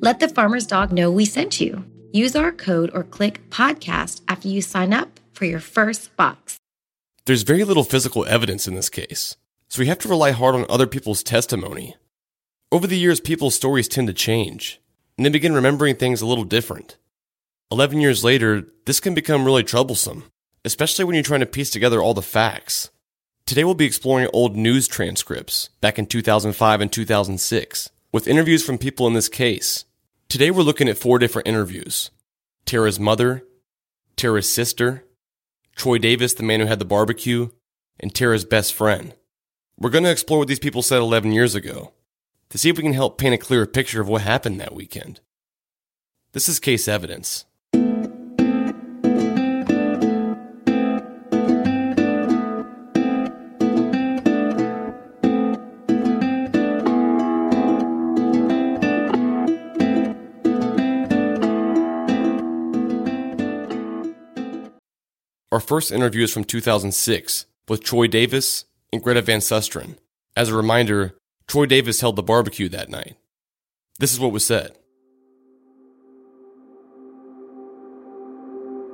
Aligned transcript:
Let 0.00 0.20
the 0.20 0.28
farmer's 0.28 0.64
dog 0.64 0.92
know 0.92 1.10
we 1.10 1.24
sent 1.24 1.60
you. 1.60 1.84
Use 2.12 2.36
our 2.36 2.52
code 2.52 2.88
or 2.94 3.02
click 3.02 3.50
podcast 3.50 4.20
after 4.28 4.46
you 4.46 4.62
sign 4.62 4.92
up 4.94 5.18
for 5.32 5.44
your 5.44 5.58
first 5.58 6.14
box. 6.16 6.56
There's 7.26 7.42
very 7.42 7.64
little 7.64 7.82
physical 7.82 8.24
evidence 8.24 8.68
in 8.68 8.74
this 8.74 8.88
case, 8.88 9.34
so 9.66 9.80
we 9.80 9.88
have 9.88 9.98
to 9.98 10.08
rely 10.08 10.30
hard 10.30 10.54
on 10.54 10.66
other 10.68 10.86
people's 10.86 11.24
testimony. 11.24 11.96
Over 12.70 12.86
the 12.86 12.96
years, 12.96 13.18
people's 13.18 13.56
stories 13.56 13.88
tend 13.88 14.06
to 14.06 14.14
change, 14.14 14.80
and 15.16 15.26
they 15.26 15.30
begin 15.30 15.52
remembering 15.52 15.96
things 15.96 16.22
a 16.22 16.26
little 16.26 16.44
different. 16.44 16.96
11 17.72 18.00
years 18.00 18.22
later, 18.22 18.68
this 18.84 19.00
can 19.00 19.14
become 19.14 19.44
really 19.44 19.64
troublesome, 19.64 20.22
especially 20.64 21.06
when 21.06 21.16
you're 21.16 21.24
trying 21.24 21.40
to 21.40 21.46
piece 21.46 21.70
together 21.70 22.00
all 22.00 22.14
the 22.14 22.22
facts. 22.22 22.90
Today, 23.46 23.64
we'll 23.64 23.74
be 23.74 23.86
exploring 23.86 24.28
old 24.32 24.56
news 24.56 24.86
transcripts 24.86 25.70
back 25.80 25.98
in 25.98 26.06
2005 26.06 26.80
and 26.80 26.92
2006 26.92 27.90
with 28.12 28.28
interviews 28.28 28.64
from 28.64 28.78
people 28.78 29.08
in 29.08 29.14
this 29.14 29.28
case 29.28 29.84
Today 30.28 30.50
we're 30.50 30.62
looking 30.62 30.90
at 30.90 30.98
four 30.98 31.18
different 31.18 31.48
interviews 31.48 32.10
Tara's 32.66 33.00
mother, 33.00 33.44
Tara's 34.14 34.52
sister, 34.52 35.06
Troy 35.74 35.96
Davis, 35.96 36.34
the 36.34 36.42
man 36.42 36.60
who 36.60 36.66
had 36.66 36.78
the 36.78 36.84
barbecue, 36.84 37.48
and 37.98 38.14
Tara's 38.14 38.44
best 38.44 38.74
friend. 38.74 39.14
We're 39.78 39.88
going 39.88 40.04
to 40.04 40.10
explore 40.10 40.40
what 40.40 40.48
these 40.48 40.58
people 40.58 40.82
said 40.82 40.98
11 40.98 41.32
years 41.32 41.54
ago 41.54 41.94
to 42.50 42.58
see 42.58 42.68
if 42.68 42.76
we 42.76 42.82
can 42.82 42.92
help 42.92 43.16
paint 43.16 43.32
a 43.32 43.38
clearer 43.38 43.64
picture 43.64 44.02
of 44.02 44.08
what 44.08 44.20
happened 44.20 44.60
that 44.60 44.74
weekend. 44.74 45.20
This 46.32 46.46
is 46.46 46.60
case 46.60 46.88
evidence. 46.88 47.46
Our 65.50 65.60
first 65.60 65.90
interview 65.90 66.24
is 66.24 66.32
from 66.32 66.44
2006 66.44 67.46
with 67.68 67.82
Troy 67.82 68.06
Davis 68.06 68.66
and 68.92 69.02
Greta 69.02 69.22
Van 69.22 69.40
Susteren. 69.40 69.96
As 70.36 70.50
a 70.50 70.54
reminder, 70.54 71.14
Troy 71.46 71.64
Davis 71.64 72.02
held 72.02 72.16
the 72.16 72.22
barbecue 72.22 72.68
that 72.68 72.90
night. 72.90 73.16
This 73.98 74.12
is 74.12 74.20
what 74.20 74.32
was 74.32 74.44
said. 74.44 74.72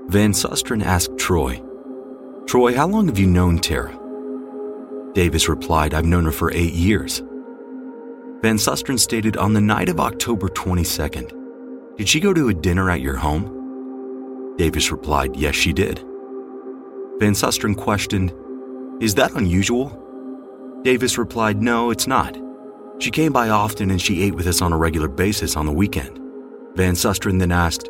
Van 0.07 0.31
Susteren 0.31 0.85
asked 0.85 1.19
Troy, 1.19 1.61
Troy, 2.47 2.75
how 2.75 2.87
long 2.87 3.09
have 3.09 3.19
you 3.19 3.27
known 3.27 3.59
Tara? 3.59 3.99
Davis 5.13 5.49
replied, 5.49 5.93
I've 5.93 6.05
known 6.05 6.25
her 6.25 6.31
for 6.31 6.53
eight 6.53 6.73
years. 6.73 7.19
Van 8.43 8.59
Susteren 8.59 9.01
stated, 9.01 9.37
On 9.37 9.55
the 9.55 9.61
night 9.61 9.89
of 9.89 9.99
October 9.99 10.49
22nd, 10.49 11.97
did 11.97 12.09
she 12.09 12.21
go 12.21 12.33
to 12.33 12.49
a 12.49 12.55
dinner 12.55 12.91
at 12.91 13.01
your 13.01 13.17
home? 13.17 14.55
Davis 14.57 14.93
replied, 14.93 15.35
Yes, 15.35 15.57
she 15.57 15.73
did. 15.73 16.05
Van 17.19 17.33
Susteren 17.33 17.77
questioned, 17.77 18.33
Is 19.01 19.15
that 19.15 19.33
unusual? 19.33 20.01
Davis 20.83 21.17
replied, 21.17 21.63
No, 21.63 21.91
it's 21.91 22.09
not. 22.09 22.37
She 22.99 23.11
came 23.11 23.33
by 23.33 23.51
often 23.51 23.91
and 23.91 24.03
she 24.03 24.23
ate 24.23 24.35
with 24.35 24.47
us 24.49 24.61
on 24.61 24.73
a 24.73 24.77
regular 24.77 25.09
basis 25.09 25.57
on 25.57 25.67
the 25.67 25.73
weekend. 25.73 26.19
Van 26.75 26.95
Susteren 26.95 27.39
then 27.39 27.53
asked, 27.53 27.89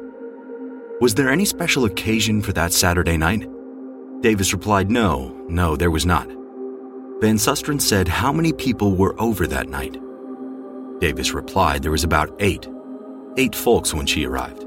Was 1.00 1.14
there 1.14 1.30
any 1.30 1.46
special 1.46 1.86
occasion 1.86 2.42
for 2.42 2.52
that 2.52 2.72
Saturday 2.74 3.16
night? 3.16 3.48
Davis 4.20 4.52
replied, 4.52 4.90
No, 4.90 5.34
no, 5.48 5.74
there 5.74 5.90
was 5.90 6.04
not. 6.04 6.28
Van 7.20 7.36
Susteren 7.36 7.80
said, 7.80 8.08
How 8.08 8.32
many 8.32 8.52
people 8.52 8.94
were 8.94 9.18
over 9.18 9.46
that 9.46 9.68
night? 9.70 9.98
Davis 11.00 11.32
replied, 11.32 11.82
There 11.82 11.90
was 11.90 12.04
about 12.04 12.34
eight. 12.40 12.68
Eight 13.38 13.54
folks 13.54 13.94
when 13.94 14.06
she 14.06 14.26
arrived. 14.26 14.64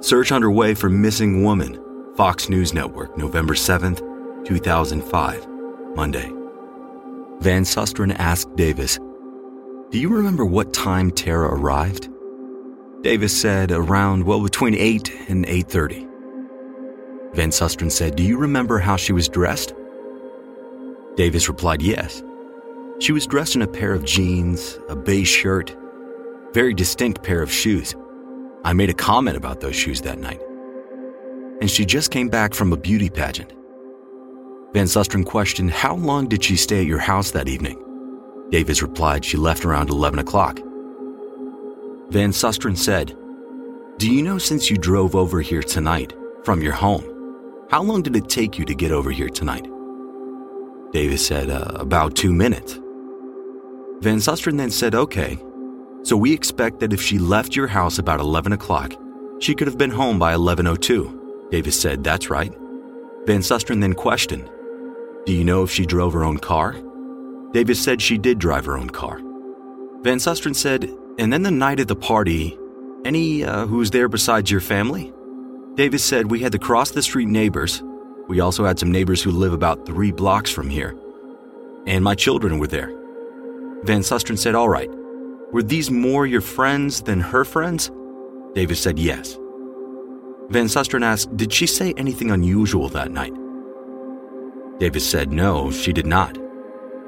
Search 0.00 0.32
underway 0.32 0.74
for 0.74 0.88
missing 0.88 1.44
woman, 1.44 1.78
Fox 2.16 2.48
News 2.48 2.72
Network, 2.72 3.18
November 3.18 3.52
7th, 3.52 3.98
2005, 4.46 5.46
Monday. 5.94 6.32
Van 7.40 7.62
Susteren 7.62 8.16
asked 8.18 8.56
Davis, 8.56 8.98
Do 9.90 9.98
you 9.98 10.08
remember 10.08 10.46
what 10.46 10.72
time 10.72 11.10
Tara 11.10 11.54
arrived? 11.54 12.08
Davis 13.02 13.38
said 13.38 13.70
around, 13.70 14.24
well, 14.24 14.42
between 14.42 14.74
8 14.74 15.14
and 15.28 15.44
8.30. 15.46 17.34
Van 17.34 17.50
Susteren 17.50 17.92
said, 17.92 18.16
Do 18.16 18.22
you 18.22 18.38
remember 18.38 18.78
how 18.78 18.96
she 18.96 19.12
was 19.12 19.28
dressed? 19.28 19.74
Davis 21.16 21.48
replied, 21.48 21.82
Yes. 21.82 22.22
She 22.98 23.12
was 23.12 23.26
dressed 23.26 23.56
in 23.56 23.62
a 23.62 23.68
pair 23.68 23.92
of 23.92 24.06
jeans, 24.06 24.78
a 24.88 24.96
beige 24.96 25.28
shirt, 25.28 25.76
very 26.54 26.72
distinct 26.72 27.22
pair 27.22 27.42
of 27.42 27.52
shoes. 27.52 27.94
I 28.64 28.72
made 28.72 28.88
a 28.88 28.94
comment 28.94 29.36
about 29.36 29.60
those 29.60 29.76
shoes 29.76 30.00
that 30.00 30.18
night 30.18 30.40
and 31.60 31.70
she 31.70 31.84
just 31.84 32.10
came 32.10 32.28
back 32.28 32.54
from 32.54 32.72
a 32.72 32.76
beauty 32.76 33.08
pageant. 33.08 33.52
Van 34.72 34.86
Susteren 34.86 35.24
questioned, 35.24 35.70
How 35.70 35.94
long 35.94 36.28
did 36.28 36.44
she 36.44 36.56
stay 36.56 36.80
at 36.80 36.86
your 36.86 36.98
house 36.98 37.30
that 37.30 37.48
evening? 37.48 37.82
Davis 38.50 38.82
replied, 38.82 39.24
She 39.24 39.36
left 39.36 39.64
around 39.64 39.90
11 39.90 40.18
o'clock. 40.18 40.58
Van 42.10 42.30
Susteren 42.30 42.76
said, 42.76 43.16
Do 43.98 44.10
you 44.10 44.22
know 44.22 44.38
since 44.38 44.70
you 44.70 44.76
drove 44.76 45.16
over 45.16 45.40
here 45.40 45.62
tonight 45.62 46.12
from 46.44 46.62
your 46.62 46.74
home, 46.74 47.04
how 47.70 47.82
long 47.82 48.02
did 48.02 48.16
it 48.16 48.28
take 48.28 48.58
you 48.58 48.64
to 48.64 48.74
get 48.74 48.92
over 48.92 49.10
here 49.10 49.30
tonight? 49.30 49.66
Davis 50.92 51.26
said, 51.26 51.50
uh, 51.50 51.72
About 51.76 52.14
two 52.14 52.32
minutes. 52.32 52.74
Van 54.00 54.18
Susteren 54.18 54.58
then 54.58 54.70
said, 54.70 54.94
Okay, 54.94 55.38
so 56.02 56.16
we 56.16 56.32
expect 56.32 56.80
that 56.80 56.92
if 56.92 57.00
she 57.00 57.18
left 57.18 57.56
your 57.56 57.66
house 57.66 57.98
about 57.98 58.20
11 58.20 58.52
o'clock, 58.52 58.92
she 59.40 59.54
could 59.54 59.66
have 59.66 59.78
been 59.78 59.90
home 59.90 60.18
by 60.18 60.36
1102. 60.36 61.15
Davis 61.50 61.80
said, 61.80 62.02
That's 62.02 62.30
right. 62.30 62.52
Van 63.26 63.40
Susteren 63.40 63.80
then 63.80 63.94
questioned, 63.94 64.48
Do 65.24 65.32
you 65.32 65.44
know 65.44 65.62
if 65.62 65.70
she 65.70 65.86
drove 65.86 66.12
her 66.12 66.24
own 66.24 66.38
car? 66.38 66.76
Davis 67.52 67.82
said 67.82 68.02
she 68.02 68.18
did 68.18 68.38
drive 68.38 68.64
her 68.66 68.76
own 68.76 68.90
car. 68.90 69.18
Van 70.02 70.18
Susteren 70.18 70.54
said, 70.54 70.90
And 71.18 71.32
then 71.32 71.42
the 71.42 71.50
night 71.50 71.80
at 71.80 71.88
the 71.88 71.96
party, 71.96 72.58
any 73.04 73.44
uh, 73.44 73.66
who 73.66 73.78
was 73.78 73.90
there 73.90 74.08
besides 74.08 74.50
your 74.50 74.60
family? 74.60 75.12
Davis 75.74 76.04
said, 76.04 76.30
We 76.30 76.40
had 76.40 76.52
the 76.52 76.58
cross 76.58 76.90
the 76.90 77.02
street 77.02 77.28
neighbors. 77.28 77.82
We 78.28 78.40
also 78.40 78.64
had 78.64 78.78
some 78.78 78.90
neighbors 78.90 79.22
who 79.22 79.30
live 79.30 79.52
about 79.52 79.86
three 79.86 80.10
blocks 80.10 80.50
from 80.50 80.68
here. 80.68 80.96
And 81.86 82.02
my 82.02 82.14
children 82.14 82.58
were 82.58 82.66
there. 82.66 82.88
Van 83.84 84.00
Susteren 84.00 84.38
said, 84.38 84.54
All 84.54 84.68
right. 84.68 84.90
Were 85.52 85.62
these 85.62 85.90
more 85.90 86.26
your 86.26 86.40
friends 86.40 87.02
than 87.02 87.20
her 87.20 87.44
friends? 87.44 87.90
Davis 88.54 88.80
said, 88.80 88.98
Yes. 88.98 89.38
Van 90.50 90.66
Susteren 90.66 91.02
asked, 91.02 91.36
Did 91.36 91.52
she 91.52 91.66
say 91.66 91.92
anything 91.96 92.30
unusual 92.30 92.88
that 92.90 93.10
night? 93.10 93.34
Davis 94.78 95.08
said, 95.08 95.32
No, 95.32 95.70
she 95.70 95.92
did 95.92 96.06
not. 96.06 96.38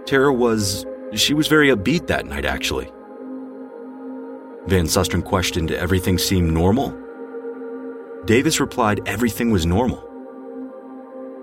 Tara 0.06 0.32
was. 0.32 0.84
she 1.14 1.34
was 1.34 1.46
very 1.46 1.68
upbeat 1.68 2.06
that 2.08 2.26
night, 2.26 2.44
actually. 2.44 2.90
Van 4.66 4.86
Susteren 4.86 5.24
questioned, 5.24 5.70
Everything 5.70 6.18
seemed 6.18 6.52
normal? 6.52 6.96
Davis 8.24 8.58
replied, 8.58 9.00
Everything 9.06 9.50
was 9.50 9.66
normal. 9.66 10.04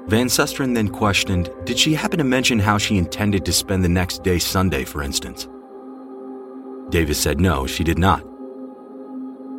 Van 0.08 0.28
Susteren 0.28 0.76
then 0.76 0.90
questioned, 0.90 1.50
Did 1.64 1.80
she 1.80 1.94
happen 1.94 2.18
to 2.18 2.24
mention 2.26 2.60
how 2.60 2.78
she 2.78 2.98
intended 2.98 3.46
to 3.46 3.54
spend 3.54 3.84
the 3.84 3.90
next 3.90 4.22
day 4.22 4.38
Sunday, 4.38 4.84
for 4.84 5.02
instance? 5.02 5.48
Davis 6.90 7.20
said, 7.20 7.40
No, 7.40 7.66
she 7.66 7.84
did 7.84 7.98
not. 7.98 8.24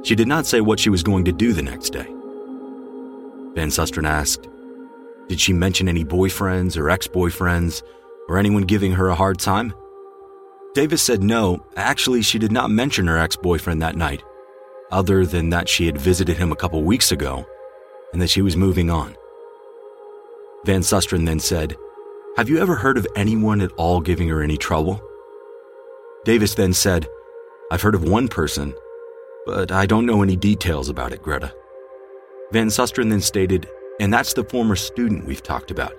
She 0.05 0.15
did 0.15 0.29
not 0.29 0.47
say 0.47 0.61
what 0.61 0.79
she 0.79 0.91
was 0.91 1.03
going 1.03 1.25
to 1.25 1.33
do 1.33 1.53
the 1.53 1.63
next 1.63 1.91
day. 1.91 2.07
Van 3.57 3.69
Susteren 3.69 4.07
asked. 4.07 4.49
Did 5.29 5.41
she 5.41 5.55
mention 5.55 5.89
any 5.89 6.05
boyfriends 6.05 6.77
or 6.77 6.91
ex 6.91 7.09
boyfriends 7.09 7.83
or 8.29 8.39
anyone 8.39 8.63
giving 8.63 8.93
her 8.93 9.09
a 9.09 9.15
hard 9.15 9.39
time? 9.39 9.73
Davis 10.75 11.03
said 11.03 11.25
no, 11.25 11.65
actually, 11.75 12.21
she 12.21 12.39
did 12.39 12.53
not 12.53 12.71
mention 12.71 13.07
her 13.07 13.17
ex 13.17 13.35
boyfriend 13.35 13.81
that 13.81 13.97
night, 13.97 14.23
other 14.93 15.25
than 15.25 15.49
that 15.51 15.71
she 15.71 15.87
had 15.87 15.97
visited 15.97 16.37
him 16.37 16.53
a 16.53 16.57
couple 16.57 16.83
weeks 16.83 17.11
ago 17.11 17.47
and 18.13 18.21
that 18.21 18.31
she 18.31 18.43
was 18.43 18.59
moving 18.59 18.91
on. 18.91 19.17
Van 20.67 20.83
Susteren 20.83 21.25
then 21.25 21.41
said, 21.41 21.77
Have 22.37 22.51
you 22.51 22.59
ever 22.59 22.75
heard 22.75 22.99
of 22.99 23.07
anyone 23.17 23.63
at 23.63 23.73
all 23.73 24.01
giving 24.03 24.29
her 24.29 24.43
any 24.43 24.59
trouble? 24.59 25.03
Davis 26.25 26.55
then 26.55 26.75
said, 26.75 27.09
I've 27.71 27.83
heard 27.83 27.95
of 27.95 28.05
one 28.05 28.29
person, 28.29 28.75
but 29.47 29.73
I 29.73 29.87
don't 29.87 30.07
know 30.07 30.23
any 30.23 30.37
details 30.37 30.91
about 30.91 31.13
it, 31.13 31.23
Greta. 31.23 31.55
Van 32.53 32.69
Susteren 32.69 33.11
then 33.11 33.21
stated, 33.21 33.69
and 34.01 34.13
that's 34.13 34.35
the 34.35 34.45
former 34.45 34.77
student 34.77 35.27
we've 35.27 35.43
talked 35.43 35.71
about. 35.71 35.93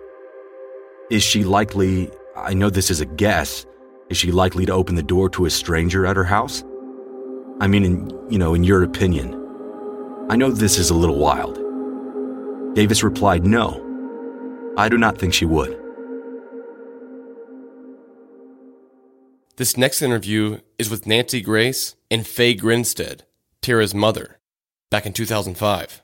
Is 1.09 1.23
she 1.23 1.43
likely, 1.43 2.09
I 2.35 2.53
know 2.53 2.69
this 2.69 2.89
is 2.89 3.01
a 3.01 3.05
guess, 3.05 3.65
is 4.09 4.17
she 4.17 4.31
likely 4.31 4.65
to 4.65 4.71
open 4.71 4.95
the 4.95 5.03
door 5.03 5.29
to 5.31 5.45
a 5.45 5.49
stranger 5.49 6.05
at 6.05 6.15
her 6.15 6.23
house? 6.23 6.63
I 7.59 7.67
mean, 7.67 7.83
in, 7.83 8.27
you 8.29 8.37
know, 8.37 8.53
in 8.53 8.63
your 8.63 8.83
opinion. 8.83 9.33
I 10.29 10.35
know 10.35 10.51
this 10.51 10.77
is 10.77 10.89
a 10.89 10.95
little 10.95 11.17
wild. 11.17 11.55
Davis 12.75 13.03
replied, 13.03 13.45
No. 13.45 13.83
I 14.77 14.89
do 14.89 14.97
not 14.97 15.17
think 15.17 15.33
she 15.33 15.45
would. 15.45 15.77
This 19.57 19.75
next 19.75 20.03
interview 20.03 20.59
is 20.77 20.89
with 20.89 21.07
Nancy 21.07 21.41
Grace 21.41 21.95
and 22.11 22.27
Faye 22.27 22.53
Grinstead, 22.53 23.23
Tara's 23.61 23.95
mother, 23.95 24.39
back 24.91 25.07
in 25.07 25.13
2005. 25.13 26.03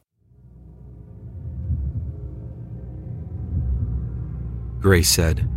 Grace 4.83 5.09
said, 5.09 5.49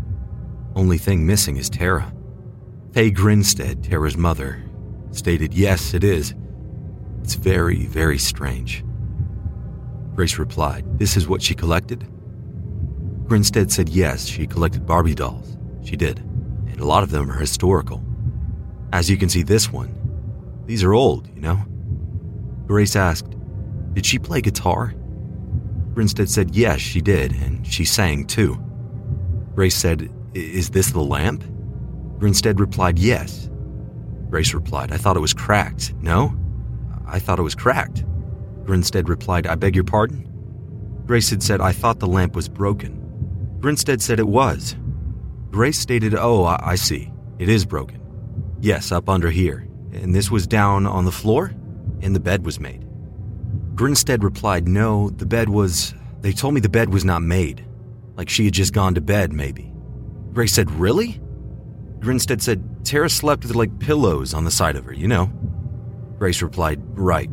Only 0.76 0.98
thing 0.98 1.26
missing 1.26 1.56
is 1.56 1.68
Tara. 1.68 2.14
Faye 2.92 3.10
Grinstead, 3.10 3.82
Tara's 3.82 4.16
mother, 4.16 4.62
stated, 5.10 5.52
Yes, 5.52 5.94
it 5.94 6.04
is. 6.04 6.32
It's 7.24 7.34
very, 7.34 7.86
very 7.86 8.18
strange. 8.18 8.84
Grace 10.14 10.38
replied, 10.38 11.00
This 11.00 11.16
is 11.16 11.26
what 11.26 11.42
she 11.42 11.56
collected? 11.56 12.06
Grinstead 13.26 13.72
said 13.72 13.88
yes, 13.88 14.26
she 14.26 14.46
collected 14.46 14.86
Barbie 14.86 15.16
dolls. 15.16 15.56
She 15.82 15.96
did, 15.96 16.20
and 16.20 16.78
a 16.78 16.86
lot 16.86 17.02
of 17.02 17.10
them 17.10 17.28
are 17.28 17.40
historical. 17.40 18.00
As 18.92 19.10
you 19.10 19.16
can 19.16 19.28
see, 19.28 19.42
this 19.42 19.72
one, 19.72 19.92
these 20.66 20.84
are 20.84 20.94
old, 20.94 21.26
you 21.34 21.40
know? 21.40 21.58
Grace 22.68 22.94
asked, 22.94 23.34
Did 23.92 24.06
she 24.06 24.20
play 24.20 24.40
guitar? 24.40 24.94
Grinstead 25.94 26.30
said 26.30 26.54
yes, 26.54 26.78
she 26.78 27.00
did, 27.00 27.32
and 27.32 27.66
she 27.66 27.84
sang 27.84 28.24
too. 28.24 28.62
Grace 29.56 29.74
said, 29.74 30.12
Is 30.34 30.70
this 30.70 30.90
the 30.90 31.00
lamp? 31.00 31.42
Grinstead 32.18 32.60
replied, 32.60 32.98
Yes. 32.98 33.48
Grace 34.28 34.52
replied, 34.52 34.92
I 34.92 34.98
thought 34.98 35.16
it 35.16 35.20
was 35.20 35.32
cracked. 35.32 35.94
No? 36.02 36.36
I 37.06 37.18
thought 37.18 37.38
it 37.38 37.42
was 37.42 37.54
cracked. 37.54 38.04
Grinstead 38.64 39.08
replied, 39.08 39.46
I 39.46 39.54
beg 39.54 39.74
your 39.74 39.84
pardon? 39.84 40.30
Grace 41.06 41.30
had 41.30 41.42
said, 41.42 41.62
I 41.62 41.72
thought 41.72 42.00
the 42.00 42.06
lamp 42.06 42.36
was 42.36 42.48
broken. 42.48 43.56
Grinstead 43.60 44.02
said 44.02 44.20
it 44.20 44.28
was. 44.28 44.76
Grace 45.50 45.78
stated, 45.78 46.14
Oh, 46.14 46.44
I, 46.44 46.58
I 46.60 46.74
see. 46.74 47.10
It 47.38 47.48
is 47.48 47.64
broken. 47.64 48.00
Yes, 48.60 48.92
up 48.92 49.08
under 49.08 49.30
here. 49.30 49.66
And 49.92 50.14
this 50.14 50.30
was 50.30 50.46
down 50.46 50.86
on 50.86 51.06
the 51.06 51.12
floor? 51.12 51.54
And 52.02 52.14
the 52.14 52.20
bed 52.20 52.44
was 52.44 52.60
made. 52.60 52.84
Grinstead 53.74 54.22
replied, 54.22 54.68
No, 54.68 55.08
the 55.10 55.24
bed 55.26 55.48
was. 55.48 55.94
They 56.20 56.32
told 56.32 56.52
me 56.52 56.60
the 56.60 56.68
bed 56.68 56.92
was 56.92 57.06
not 57.06 57.22
made. 57.22 57.64
Like 58.16 58.28
she 58.28 58.46
had 58.46 58.54
just 58.54 58.72
gone 58.72 58.94
to 58.94 59.00
bed, 59.00 59.32
maybe. 59.32 59.72
Grace 60.32 60.52
said, 60.52 60.70
Really? 60.72 61.20
Grinstead 62.00 62.42
said, 62.42 62.84
Tara 62.84 63.10
slept 63.10 63.44
with 63.44 63.54
like 63.54 63.78
pillows 63.78 64.34
on 64.34 64.44
the 64.44 64.50
side 64.50 64.76
of 64.76 64.84
her, 64.84 64.92
you 64.92 65.08
know. 65.08 65.26
Grace 66.18 66.42
replied, 66.42 66.80
Right. 66.98 67.30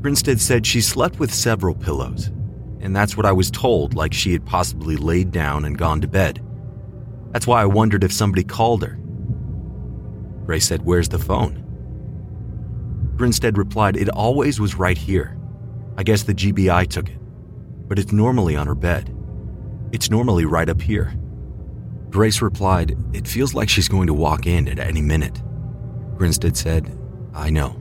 Grinstead 0.00 0.40
said 0.40 0.66
she 0.66 0.80
slept 0.80 1.18
with 1.18 1.34
several 1.34 1.74
pillows, 1.74 2.28
and 2.80 2.94
that's 2.94 3.16
what 3.16 3.26
I 3.26 3.32
was 3.32 3.50
told, 3.50 3.94
like 3.94 4.12
she 4.12 4.32
had 4.32 4.46
possibly 4.46 4.96
laid 4.96 5.32
down 5.32 5.64
and 5.64 5.76
gone 5.76 6.00
to 6.00 6.08
bed. 6.08 6.44
That's 7.32 7.46
why 7.46 7.62
I 7.62 7.66
wondered 7.66 8.04
if 8.04 8.12
somebody 8.12 8.44
called 8.44 8.82
her. 8.82 8.98
Grace 10.46 10.66
said, 10.68 10.84
Where's 10.84 11.08
the 11.08 11.18
phone? 11.18 11.64
Grinstead 13.16 13.58
replied, 13.58 13.96
It 13.96 14.08
always 14.10 14.60
was 14.60 14.76
right 14.76 14.96
here. 14.96 15.36
I 15.96 16.04
guess 16.04 16.22
the 16.22 16.34
GBI 16.34 16.86
took 16.88 17.08
it, 17.08 17.18
but 17.88 17.98
it's 17.98 18.12
normally 18.12 18.54
on 18.54 18.68
her 18.68 18.76
bed. 18.76 19.14
It's 19.92 20.10
normally 20.10 20.44
right 20.44 20.68
up 20.68 20.80
here. 20.82 21.14
Grace 22.10 22.42
replied, 22.42 22.96
It 23.12 23.26
feels 23.26 23.54
like 23.54 23.68
she's 23.68 23.88
going 23.88 24.06
to 24.06 24.14
walk 24.14 24.46
in 24.46 24.68
at 24.68 24.78
any 24.78 25.02
minute. 25.02 25.42
Grinstead 26.16 26.56
said, 26.56 26.96
I 27.34 27.50
know. 27.50 27.80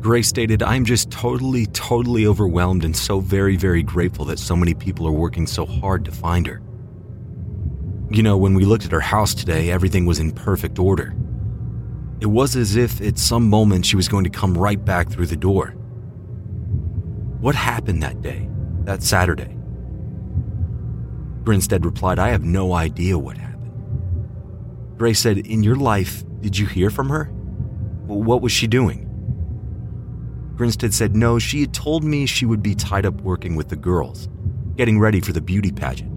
Grace 0.00 0.28
stated, 0.28 0.62
I'm 0.62 0.84
just 0.84 1.10
totally, 1.10 1.66
totally 1.66 2.26
overwhelmed 2.26 2.84
and 2.84 2.96
so 2.96 3.20
very, 3.20 3.56
very 3.56 3.82
grateful 3.82 4.24
that 4.26 4.38
so 4.38 4.54
many 4.54 4.74
people 4.74 5.06
are 5.06 5.12
working 5.12 5.46
so 5.46 5.66
hard 5.66 6.04
to 6.04 6.12
find 6.12 6.46
her. 6.46 6.62
You 8.10 8.22
know, 8.22 8.36
when 8.36 8.54
we 8.54 8.64
looked 8.64 8.84
at 8.84 8.92
her 8.92 9.00
house 9.00 9.34
today, 9.34 9.70
everything 9.70 10.06
was 10.06 10.20
in 10.20 10.30
perfect 10.32 10.78
order. 10.78 11.14
It 12.20 12.26
was 12.26 12.54
as 12.54 12.76
if 12.76 13.00
at 13.00 13.18
some 13.18 13.48
moment 13.50 13.84
she 13.84 13.96
was 13.96 14.08
going 14.08 14.24
to 14.24 14.30
come 14.30 14.56
right 14.56 14.82
back 14.82 15.10
through 15.10 15.26
the 15.26 15.36
door. 15.36 15.70
What 17.40 17.54
happened 17.54 18.02
that 18.02 18.22
day, 18.22 18.48
that 18.84 19.02
Saturday? 19.02 19.55
Grinstead 21.46 21.84
replied, 21.84 22.18
I 22.18 22.30
have 22.30 22.42
no 22.42 22.72
idea 22.72 23.16
what 23.16 23.38
happened. 23.38 24.98
Grace 24.98 25.20
said, 25.20 25.38
In 25.38 25.62
your 25.62 25.76
life, 25.76 26.24
did 26.40 26.58
you 26.58 26.66
hear 26.66 26.90
from 26.90 27.08
her? 27.08 27.26
What 28.06 28.42
was 28.42 28.50
she 28.50 28.66
doing? 28.66 29.04
Grinstead 30.56 30.92
said, 30.92 31.14
No, 31.14 31.38
she 31.38 31.60
had 31.60 31.72
told 31.72 32.02
me 32.02 32.26
she 32.26 32.46
would 32.46 32.64
be 32.64 32.74
tied 32.74 33.06
up 33.06 33.20
working 33.20 33.54
with 33.54 33.68
the 33.68 33.76
girls, 33.76 34.28
getting 34.74 34.98
ready 34.98 35.20
for 35.20 35.32
the 35.32 35.40
beauty 35.40 35.70
pageant, 35.70 36.10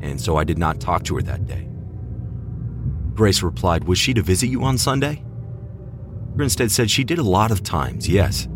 and 0.00 0.20
so 0.20 0.36
I 0.36 0.44
did 0.44 0.58
not 0.58 0.78
talk 0.78 1.02
to 1.04 1.16
her 1.16 1.22
that 1.22 1.44
day. 1.44 1.68
Grace 3.14 3.42
replied, 3.42 3.82
Was 3.82 3.98
she 3.98 4.14
to 4.14 4.22
visit 4.22 4.46
you 4.46 4.62
on 4.62 4.78
Sunday? 4.78 5.24
Grinstead 6.36 6.70
said 6.70 6.88
she 6.88 7.02
did 7.02 7.18
a 7.18 7.24
lot 7.24 7.50
of 7.50 7.64
times, 7.64 8.08
yes. 8.08 8.46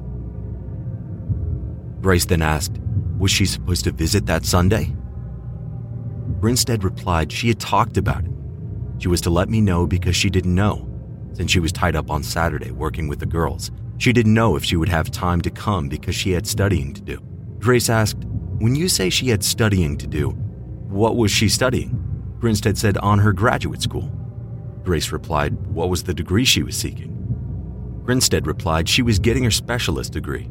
Grace 2.00 2.26
then 2.26 2.42
asked, 2.42 2.78
Was 3.18 3.32
she 3.32 3.44
supposed 3.44 3.82
to 3.84 3.90
visit 3.90 4.26
that 4.26 4.44
Sunday? 4.44 4.94
Grinstead 6.40 6.84
replied 6.84 7.32
she 7.32 7.48
had 7.48 7.58
talked 7.58 7.96
about 7.96 8.24
it. 8.24 8.30
She 8.98 9.08
was 9.08 9.20
to 9.22 9.30
let 9.30 9.48
me 9.48 9.60
know 9.60 9.86
because 9.86 10.16
she 10.16 10.30
didn't 10.30 10.54
know, 10.54 10.88
since 11.32 11.50
she 11.50 11.60
was 11.60 11.72
tied 11.72 11.96
up 11.96 12.10
on 12.10 12.22
Saturday 12.22 12.70
working 12.70 13.08
with 13.08 13.18
the 13.18 13.26
girls. 13.26 13.70
She 13.98 14.12
didn't 14.12 14.34
know 14.34 14.56
if 14.56 14.64
she 14.64 14.76
would 14.76 14.88
have 14.88 15.10
time 15.10 15.40
to 15.42 15.50
come 15.50 15.88
because 15.88 16.14
she 16.14 16.32
had 16.32 16.46
studying 16.46 16.92
to 16.94 17.00
do. 17.00 17.18
Grace 17.58 17.88
asked, 17.88 18.24
When 18.58 18.74
you 18.74 18.88
say 18.88 19.10
she 19.10 19.28
had 19.28 19.42
studying 19.42 19.96
to 19.98 20.06
do, 20.06 20.30
what 20.88 21.16
was 21.16 21.30
she 21.30 21.48
studying? 21.48 22.02
Grinstead 22.38 22.76
said, 22.76 22.98
On 22.98 23.18
her 23.18 23.32
graduate 23.32 23.82
school. 23.82 24.10
Grace 24.84 25.10
replied, 25.10 25.54
What 25.66 25.88
was 25.88 26.04
the 26.04 26.14
degree 26.14 26.44
she 26.44 26.62
was 26.62 26.76
seeking? 26.76 27.12
Grinstead 28.04 28.46
replied, 28.46 28.88
She 28.88 29.02
was 29.02 29.18
getting 29.18 29.44
her 29.44 29.50
specialist 29.50 30.12
degree. 30.12 30.48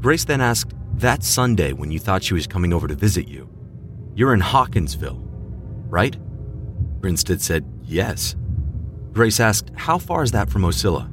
Grace 0.00 0.24
then 0.24 0.40
asked, 0.40 0.72
That 0.94 1.22
Sunday 1.22 1.72
when 1.72 1.90
you 1.90 1.98
thought 1.98 2.24
she 2.24 2.34
was 2.34 2.46
coming 2.46 2.72
over 2.72 2.88
to 2.88 2.94
visit 2.94 3.28
you, 3.28 3.48
you're 4.20 4.34
in 4.34 4.40
Hawkinsville, 4.40 5.18
right? 5.88 6.14
Grinstead 7.00 7.40
said, 7.40 7.64
Yes. 7.84 8.36
Grace 9.14 9.40
asked, 9.40 9.70
How 9.76 9.96
far 9.96 10.22
is 10.22 10.32
that 10.32 10.50
from 10.50 10.60
Ocilla? 10.60 11.10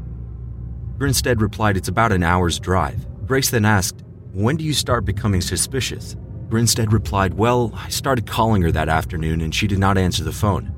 Grinstead 0.98 1.40
replied, 1.40 1.78
It's 1.78 1.88
about 1.88 2.12
an 2.12 2.22
hour's 2.22 2.60
drive. 2.60 3.08
Grace 3.26 3.50
then 3.50 3.64
asked, 3.64 4.04
When 4.34 4.58
do 4.58 4.66
you 4.66 4.74
start 4.74 5.06
becoming 5.06 5.40
suspicious? 5.40 6.18
Grinstead 6.50 6.92
replied, 6.92 7.36
Well, 7.36 7.72
I 7.76 7.88
started 7.88 8.28
calling 8.28 8.62
her 8.64 8.74
that 8.74 8.90
afternoon 8.90 9.40
and 9.40 9.56
she 9.56 9.68
did 9.68 9.80
not 9.80 9.98
answer 9.98 10.26
the 10.26 10.34
phone. 10.34 10.76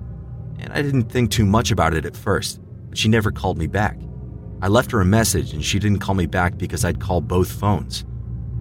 And 0.59 0.71
I 0.71 0.83
didn't 0.83 1.11
think 1.11 1.31
too 1.31 1.47
much 1.47 1.71
about 1.71 1.95
it 1.95 2.05
at 2.05 2.15
first, 2.15 2.61
but 2.89 2.97
she 2.99 3.09
never 3.09 3.31
called 3.31 3.57
me 3.57 3.65
back. 3.65 3.97
I 4.61 4.67
left 4.67 4.91
her 4.91 5.01
a 5.01 5.05
message 5.05 5.53
and 5.53 5.65
she 5.65 5.79
didn't 5.79 5.99
call 5.99 6.13
me 6.13 6.27
back 6.27 6.59
because 6.59 6.85
I'd 6.85 6.99
called 6.99 7.27
both 7.27 7.51
phones. 7.51 8.05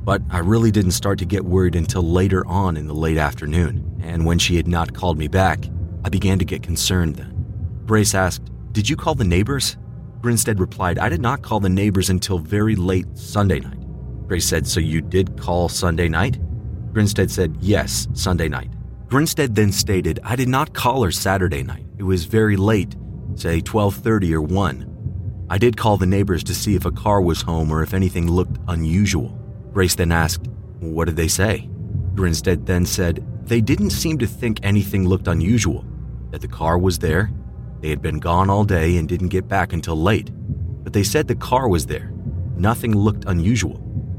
But 0.09 0.23
I 0.31 0.39
really 0.39 0.71
didn't 0.71 0.93
start 0.93 1.19
to 1.19 1.27
get 1.27 1.45
worried 1.45 1.77
until 1.77 2.01
later 2.01 2.43
on 2.47 2.79
in 2.79 2.87
the 2.87 2.95
late 2.95 3.19
afternoon, 3.19 4.01
and 4.03 4.25
when 4.25 4.39
she 4.39 4.57
had 4.57 4.67
not 4.67 4.95
called 4.95 5.19
me 5.19 5.29
back, 5.29 5.67
I 6.03 6.09
began 6.09 6.39
to 6.39 6.47
get 6.47 6.63
concerned 6.63 7.17
then. 7.17 7.83
Grace 7.85 8.15
asked, 8.15 8.51
Did 8.73 8.89
you 8.89 8.97
call 8.97 9.15
the 9.15 9.25
neighbors? 9.25 9.77
Grinstead 10.23 10.61
replied, 10.61 10.99
I 10.99 11.11
did 11.11 11.21
not 11.21 11.43
call 11.43 11.61
the 11.61 11.69
neighbors 11.69 12.09
until 12.09 12.39
very 12.39 12.75
late 12.75 13.05
Sunday 13.19 13.61
night. 13.61 13.83
Grace 14.27 14.47
said, 14.47 14.67
So 14.67 14.81
you 14.81 15.03
did 15.03 15.39
call 15.39 15.69
Sunday 15.69 16.09
night? 16.09 16.39
Grinstead 16.95 17.31
said, 17.31 17.59
Yes, 17.61 18.09
Sunday 18.15 18.49
night. 18.49 18.71
Grinstead 19.09 19.55
then 19.55 19.73
stated, 19.73 20.21
I 20.25 20.37
did 20.37 20.49
not 20.49 20.73
call 20.73 21.03
her 21.03 21.11
Saturday 21.11 21.63
night. 21.63 21.85
It 21.99 22.05
was 22.05 22.25
very 22.25 22.57
late, 22.57 22.97
say 23.35 23.61
12:30 23.61 24.33
or 24.33 24.41
1. 24.41 25.47
I 25.51 25.59
did 25.59 25.77
call 25.77 25.99
the 25.99 26.07
neighbors 26.07 26.43
to 26.45 26.55
see 26.55 26.77
if 26.77 26.87
a 26.87 26.91
car 26.91 27.21
was 27.21 27.43
home 27.43 27.71
or 27.71 27.83
if 27.83 27.93
anything 27.93 28.31
looked 28.31 28.57
unusual. 28.69 29.38
Grace 29.79 29.95
then 29.95 30.11
asked, 30.11 30.45
What 30.81 31.05
did 31.05 31.15
they 31.15 31.29
say? 31.29 31.71
Grinstead 32.17 32.67
then 32.67 32.85
said, 32.85 33.25
They 33.47 33.61
didn't 33.61 33.91
seem 33.91 34.19
to 34.19 34.27
think 34.27 34.59
anything 34.65 35.07
looked 35.07 35.29
unusual, 35.29 35.85
that 36.33 36.41
the 36.41 36.49
car 36.49 36.77
was 36.77 36.99
there. 36.99 37.31
They 37.81 37.91
had 37.91 38.03
been 38.03 38.19
gone 38.19 38.51
all 38.51 38.65
day 38.65 38.97
and 38.97 39.09
didn't 39.09 39.29
get 39.29 39.47
back 39.47 39.73
until 39.73 39.95
late. 39.95 40.33
But 40.83 40.95
they 40.95 41.05
said 41.05 41.29
the 41.29 41.37
car 41.37 41.69
was 41.69 41.87
there. 41.87 42.13
Nothing 42.57 42.93
looked 42.93 43.27
unusual. 43.27 43.77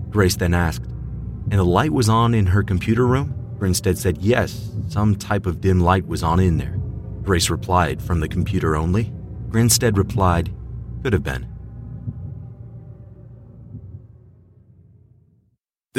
Grace 0.10 0.38
then 0.38 0.54
asked, 0.54 0.86
And 0.86 1.60
the 1.60 1.66
light 1.66 1.92
was 1.92 2.08
on 2.08 2.34
in 2.34 2.46
her 2.46 2.64
computer 2.64 3.06
room? 3.06 3.36
Grinstead 3.60 3.98
said, 3.98 4.20
Yes, 4.20 4.72
some 4.88 5.14
type 5.14 5.46
of 5.46 5.60
dim 5.60 5.82
light 5.82 6.08
was 6.08 6.24
on 6.24 6.40
in 6.40 6.58
there. 6.58 6.80
Grace 7.22 7.50
replied, 7.50 8.02
From 8.02 8.22
the 8.22 8.30
computer 8.30 8.78
only? 8.78 9.12
Grinstead 9.50 9.98
replied, 9.98 10.54
Could 11.04 11.12
have 11.12 11.24
been. 11.24 11.50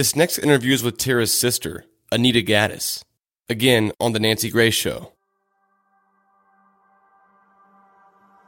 This 0.00 0.16
next 0.16 0.38
interview 0.38 0.72
is 0.72 0.82
with 0.82 0.96
Tara's 0.96 1.38
sister, 1.38 1.84
Anita 2.10 2.40
Gaddis, 2.40 3.04
again 3.50 3.92
on 4.00 4.14
The 4.14 4.18
Nancy 4.18 4.48
Grace 4.48 4.72
Show. 4.72 5.12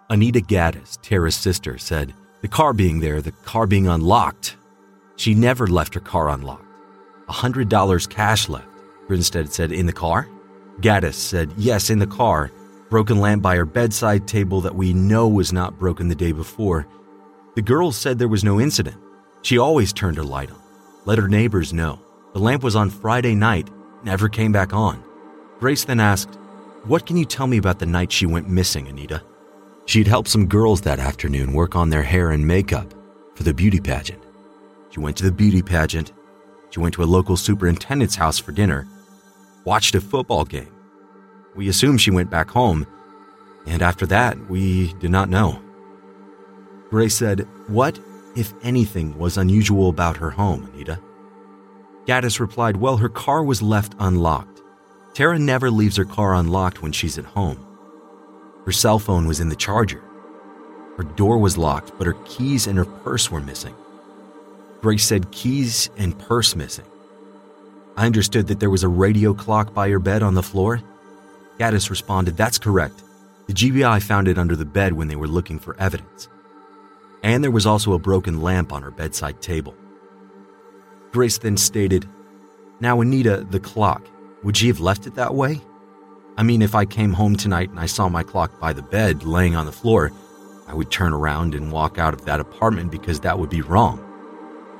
Anita 0.08 0.40
Gaddis, 0.40 0.96
Tara's 1.02 1.36
sister, 1.36 1.76
said, 1.76 2.14
The 2.40 2.48
car 2.48 2.72
being 2.72 3.00
there, 3.00 3.20
the 3.20 3.32
car 3.32 3.66
being 3.66 3.86
unlocked. 3.86 4.56
She 5.16 5.34
never 5.34 5.66
left 5.66 5.92
her 5.92 6.00
car 6.00 6.30
unlocked. 6.30 6.64
A 7.28 7.32
$100 7.34 8.08
cash 8.08 8.48
left, 8.48 8.68
Grinstead 9.06 9.52
said, 9.52 9.72
In 9.72 9.84
the 9.84 9.92
car? 9.92 10.30
Gaddis 10.80 11.16
said, 11.16 11.52
Yes, 11.58 11.90
in 11.90 11.98
the 11.98 12.06
car. 12.06 12.50
Broken 12.88 13.20
lamp 13.20 13.42
by 13.42 13.56
her 13.56 13.66
bedside 13.66 14.26
table 14.26 14.62
that 14.62 14.74
we 14.74 14.94
know 14.94 15.28
was 15.28 15.52
not 15.52 15.78
broken 15.78 16.08
the 16.08 16.14
day 16.14 16.32
before. 16.32 16.86
The 17.56 17.60
girls 17.60 17.98
said 17.98 18.18
there 18.18 18.26
was 18.26 18.42
no 18.42 18.58
incident. 18.58 18.96
She 19.42 19.58
always 19.58 19.92
turned 19.92 20.16
her 20.16 20.24
light 20.24 20.50
on. 20.50 20.61
Let 21.04 21.18
her 21.18 21.28
neighbors 21.28 21.72
know. 21.72 21.98
The 22.32 22.38
lamp 22.38 22.62
was 22.62 22.76
on 22.76 22.88
Friday 22.90 23.34
night, 23.34 23.68
never 24.04 24.28
came 24.28 24.52
back 24.52 24.72
on. 24.72 25.02
Grace 25.58 25.84
then 25.84 26.00
asked, 26.00 26.34
What 26.84 27.06
can 27.06 27.16
you 27.16 27.24
tell 27.24 27.46
me 27.46 27.58
about 27.58 27.78
the 27.78 27.86
night 27.86 28.12
she 28.12 28.26
went 28.26 28.48
missing, 28.48 28.86
Anita? 28.88 29.22
She'd 29.86 30.06
helped 30.06 30.28
some 30.28 30.46
girls 30.46 30.80
that 30.82 31.00
afternoon 31.00 31.52
work 31.52 31.74
on 31.74 31.90
their 31.90 32.04
hair 32.04 32.30
and 32.30 32.46
makeup 32.46 32.94
for 33.34 33.42
the 33.42 33.52
beauty 33.52 33.80
pageant. 33.80 34.22
She 34.90 35.00
went 35.00 35.16
to 35.16 35.24
the 35.24 35.32
beauty 35.32 35.62
pageant. 35.62 36.12
She 36.70 36.80
went 36.80 36.94
to 36.94 37.02
a 37.02 37.04
local 37.04 37.36
superintendent's 37.36 38.14
house 38.14 38.38
for 38.38 38.52
dinner, 38.52 38.86
watched 39.64 39.94
a 39.94 40.00
football 40.00 40.44
game. 40.44 40.72
We 41.54 41.68
assume 41.68 41.98
she 41.98 42.10
went 42.10 42.30
back 42.30 42.48
home, 42.48 42.86
and 43.66 43.82
after 43.82 44.06
that, 44.06 44.38
we 44.48 44.92
did 44.94 45.10
not 45.10 45.28
know. 45.28 45.60
Grace 46.90 47.16
said, 47.16 47.40
What, 47.66 47.98
if 48.34 48.54
anything, 48.62 49.18
was 49.18 49.36
unusual 49.36 49.88
about 49.88 50.16
her 50.16 50.30
home, 50.30 50.70
Anita? 50.72 50.98
Gaddis 52.06 52.40
replied, 52.40 52.76
Well, 52.76 52.96
her 52.96 53.08
car 53.08 53.44
was 53.44 53.62
left 53.62 53.94
unlocked. 53.98 54.62
Tara 55.14 55.38
never 55.38 55.70
leaves 55.70 55.96
her 55.96 56.04
car 56.04 56.34
unlocked 56.34 56.82
when 56.82 56.92
she's 56.92 57.18
at 57.18 57.24
home. 57.24 57.64
Her 58.64 58.72
cell 58.72 58.98
phone 58.98 59.26
was 59.26 59.40
in 59.40 59.48
the 59.48 59.56
charger. 59.56 60.02
Her 60.96 61.04
door 61.04 61.38
was 61.38 61.58
locked, 61.58 61.92
but 61.98 62.06
her 62.06 62.16
keys 62.24 62.66
and 62.66 62.78
her 62.78 62.84
purse 62.84 63.30
were 63.30 63.40
missing. 63.40 63.74
Grace 64.80 65.04
said 65.04 65.30
keys 65.30 65.90
and 65.96 66.18
purse 66.18 66.56
missing. 66.56 66.84
I 67.96 68.06
understood 68.06 68.46
that 68.48 68.58
there 68.58 68.70
was 68.70 68.82
a 68.82 68.88
radio 68.88 69.34
clock 69.34 69.74
by 69.74 69.88
her 69.90 69.98
bed 69.98 70.22
on 70.22 70.34
the 70.34 70.42
floor. 70.42 70.80
Gaddis 71.58 71.90
responded, 71.90 72.36
That's 72.36 72.58
correct. 72.58 73.02
The 73.46 73.52
GBI 73.52 74.02
found 74.02 74.28
it 74.28 74.38
under 74.38 74.56
the 74.56 74.64
bed 74.64 74.92
when 74.92 75.08
they 75.08 75.16
were 75.16 75.28
looking 75.28 75.58
for 75.58 75.76
evidence. 75.78 76.28
And 77.22 77.42
there 77.42 77.50
was 77.50 77.66
also 77.66 77.92
a 77.92 77.98
broken 77.98 78.40
lamp 78.40 78.72
on 78.72 78.82
her 78.82 78.90
bedside 78.90 79.40
table. 79.40 79.74
Grace 81.12 81.38
then 81.38 81.56
stated, 81.56 82.08
Now, 82.80 83.00
Anita, 83.00 83.46
the 83.48 83.60
clock, 83.60 84.02
would 84.42 84.56
she 84.56 84.66
have 84.68 84.80
left 84.80 85.06
it 85.06 85.14
that 85.14 85.34
way? 85.34 85.60
I 86.36 86.42
mean, 86.42 86.62
if 86.62 86.74
I 86.74 86.84
came 86.84 87.12
home 87.12 87.36
tonight 87.36 87.70
and 87.70 87.78
I 87.78 87.86
saw 87.86 88.08
my 88.08 88.22
clock 88.22 88.58
by 88.58 88.72
the 88.72 88.82
bed 88.82 89.22
laying 89.24 89.54
on 89.54 89.66
the 89.66 89.72
floor, 89.72 90.10
I 90.66 90.74
would 90.74 90.90
turn 90.90 91.12
around 91.12 91.54
and 91.54 91.70
walk 91.70 91.98
out 91.98 92.14
of 92.14 92.24
that 92.24 92.40
apartment 92.40 92.90
because 92.90 93.20
that 93.20 93.38
would 93.38 93.50
be 93.50 93.60
wrong. 93.60 94.02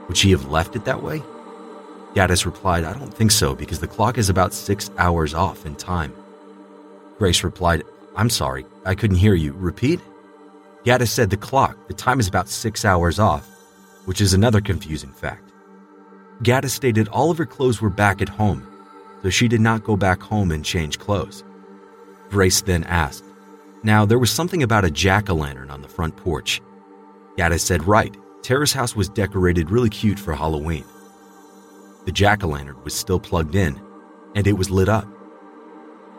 Would 0.08 0.16
she 0.16 0.30
have 0.30 0.50
left 0.50 0.74
it 0.74 0.86
that 0.86 1.02
way? 1.02 1.22
Gaddis 2.14 2.44
replied, 2.44 2.84
I 2.84 2.92
don't 2.94 3.12
think 3.12 3.30
so 3.30 3.54
because 3.54 3.80
the 3.80 3.86
clock 3.86 4.18
is 4.18 4.28
about 4.28 4.54
six 4.54 4.90
hours 4.98 5.34
off 5.34 5.64
in 5.66 5.74
time. 5.76 6.14
Grace 7.18 7.44
replied, 7.44 7.84
I'm 8.16 8.30
sorry, 8.30 8.66
I 8.84 8.94
couldn't 8.94 9.16
hear 9.16 9.34
you. 9.34 9.52
Repeat? 9.52 10.00
Gaddis 10.84 11.08
said 11.08 11.30
the 11.30 11.36
clock, 11.36 11.76
the 11.86 11.94
time 11.94 12.18
is 12.18 12.26
about 12.26 12.48
six 12.48 12.84
hours 12.84 13.18
off, 13.20 13.48
which 14.04 14.20
is 14.20 14.34
another 14.34 14.60
confusing 14.60 15.12
fact. 15.12 15.52
Gaddis 16.42 16.70
stated 16.70 17.06
all 17.08 17.30
of 17.30 17.38
her 17.38 17.46
clothes 17.46 17.80
were 17.80 17.90
back 17.90 18.20
at 18.20 18.28
home, 18.28 18.66
so 19.22 19.30
she 19.30 19.46
did 19.46 19.60
not 19.60 19.84
go 19.84 19.96
back 19.96 20.20
home 20.20 20.50
and 20.50 20.64
change 20.64 20.98
clothes. 20.98 21.44
Grace 22.30 22.60
then 22.62 22.82
asked, 22.84 23.24
Now, 23.84 24.04
there 24.04 24.18
was 24.18 24.30
something 24.30 24.62
about 24.64 24.84
a 24.84 24.90
jack 24.90 25.30
o' 25.30 25.34
lantern 25.34 25.70
on 25.70 25.82
the 25.82 25.88
front 25.88 26.16
porch. 26.16 26.60
Gaddis 27.38 27.60
said, 27.60 27.86
Right, 27.86 28.16
Tara's 28.42 28.72
house 28.72 28.96
was 28.96 29.08
decorated 29.08 29.70
really 29.70 29.90
cute 29.90 30.18
for 30.18 30.34
Halloween. 30.34 30.84
The 32.06 32.12
jack 32.12 32.42
o' 32.42 32.48
lantern 32.48 32.82
was 32.82 32.94
still 32.94 33.20
plugged 33.20 33.54
in, 33.54 33.80
and 34.34 34.48
it 34.48 34.54
was 34.54 34.68
lit 34.68 34.88
up. 34.88 35.06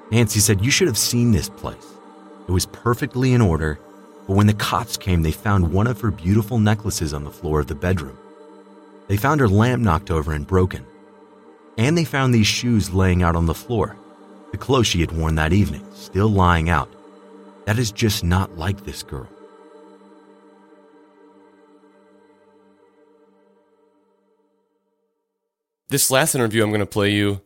Nancy 0.10 0.40
said, 0.40 0.64
You 0.64 0.72
should 0.72 0.88
have 0.88 0.98
seen 0.98 1.32
this 1.32 1.50
place. 1.50 1.94
It 2.48 2.52
was 2.52 2.66
perfectly 2.68 3.34
in 3.34 3.42
order, 3.42 3.78
but 4.28 4.36
when 4.36 4.48
the 4.48 4.54
cops 4.54 4.96
came, 4.96 5.22
they 5.22 5.32
found 5.32 5.74
one 5.74 5.88
of 5.88 6.00
her 6.02 6.12
beautiful 6.12 6.58
necklaces 6.58 7.14
on 7.14 7.24
the 7.24 7.32
floor 7.32 7.60
of 7.60 7.68
the 7.68 7.76
bedroom. 7.76 8.18
They 9.08 9.18
found 9.18 9.42
her 9.42 9.50
lamp 9.50 9.82
knocked 9.82 10.12
over 10.12 10.32
and 10.32 10.48
broken. 10.48 10.86
And 11.78 11.98
they 11.98 12.06
found 12.06 12.34
these 12.34 12.48
shoes 12.48 12.94
laying 12.94 13.24
out 13.24 13.36
on 13.36 13.48
the 13.48 13.54
floor, 13.54 13.98
the 14.52 14.58
clothes 14.58 14.88
she 14.88 15.02
had 15.02 15.12
worn 15.12 15.36
that 15.36 15.54
evening, 15.54 15.86
still 15.94 16.30
lying 16.30 16.70
out. 16.70 16.90
That 17.66 17.80
is 17.80 17.92
just 17.92 18.24
not 18.24 18.58
like 18.58 18.86
this 18.86 19.04
girl. 19.04 19.28
This 25.90 26.10
last 26.10 26.34
interview 26.34 26.64
I'm 26.64 26.70
going 26.70 26.80
to 26.80 26.86
play 26.86 27.12
you 27.12 27.42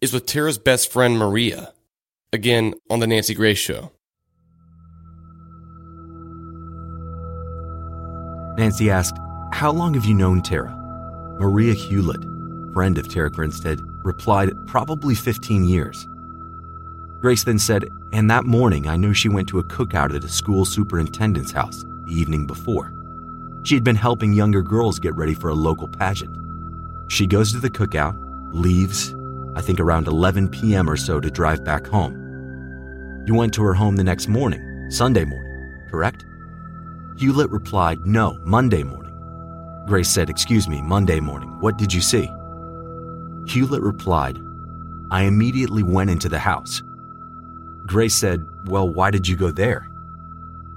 is 0.00 0.12
with 0.12 0.26
Tara's 0.26 0.58
best 0.58 0.90
friend, 0.90 1.18
Maria, 1.18 1.74
again 2.32 2.74
on 2.88 3.00
The 3.00 3.06
Nancy 3.06 3.34
Grace 3.34 3.58
Show. 3.58 3.90
Nancy 8.60 8.90
asked, 8.90 9.16
How 9.52 9.72
long 9.72 9.94
have 9.94 10.04
you 10.04 10.12
known 10.12 10.42
Tara? 10.42 10.76
Maria 11.38 11.72
Hewlett, 11.72 12.22
friend 12.74 12.98
of 12.98 13.08
Tara 13.08 13.30
Grinstead, 13.30 13.80
replied, 14.04 14.52
Probably 14.66 15.14
15 15.14 15.64
years. 15.64 16.06
Grace 17.20 17.42
then 17.42 17.58
said, 17.58 17.90
And 18.12 18.30
that 18.30 18.44
morning 18.44 18.86
I 18.86 18.96
knew 18.96 19.14
she 19.14 19.30
went 19.30 19.48
to 19.48 19.60
a 19.60 19.64
cookout 19.64 20.14
at 20.14 20.24
a 20.24 20.28
school 20.28 20.66
superintendent's 20.66 21.52
house 21.52 21.86
the 22.04 22.12
evening 22.12 22.46
before. 22.46 22.92
She 23.62 23.76
had 23.76 23.82
been 23.82 23.96
helping 23.96 24.34
younger 24.34 24.60
girls 24.60 24.98
get 24.98 25.16
ready 25.16 25.32
for 25.32 25.48
a 25.48 25.54
local 25.54 25.88
pageant. 25.88 26.36
She 27.10 27.26
goes 27.26 27.52
to 27.52 27.60
the 27.60 27.70
cookout, 27.70 28.14
leaves, 28.52 29.14
I 29.54 29.62
think 29.62 29.80
around 29.80 30.06
11 30.06 30.50
p.m. 30.50 30.90
or 30.90 30.98
so, 30.98 31.18
to 31.18 31.30
drive 31.30 31.64
back 31.64 31.86
home. 31.86 32.12
You 33.26 33.32
went 33.32 33.54
to 33.54 33.62
her 33.62 33.72
home 33.72 33.96
the 33.96 34.04
next 34.04 34.28
morning, 34.28 34.90
Sunday 34.90 35.24
morning, 35.24 35.88
correct? 35.90 36.26
Hewlett 37.20 37.50
replied, 37.50 38.06
No, 38.06 38.40
Monday 38.44 38.82
morning. 38.82 39.12
Grace 39.86 40.08
said, 40.08 40.30
Excuse 40.30 40.66
me, 40.66 40.80
Monday 40.80 41.20
morning. 41.20 41.50
What 41.60 41.76
did 41.76 41.92
you 41.92 42.00
see? 42.00 42.30
Hewlett 43.46 43.82
replied, 43.82 44.40
I 45.10 45.24
immediately 45.24 45.82
went 45.82 46.08
into 46.08 46.30
the 46.30 46.38
house. 46.38 46.82
Grace 47.84 48.14
said, 48.14 48.48
Well, 48.64 48.88
why 48.88 49.10
did 49.10 49.28
you 49.28 49.36
go 49.36 49.50
there? 49.50 49.86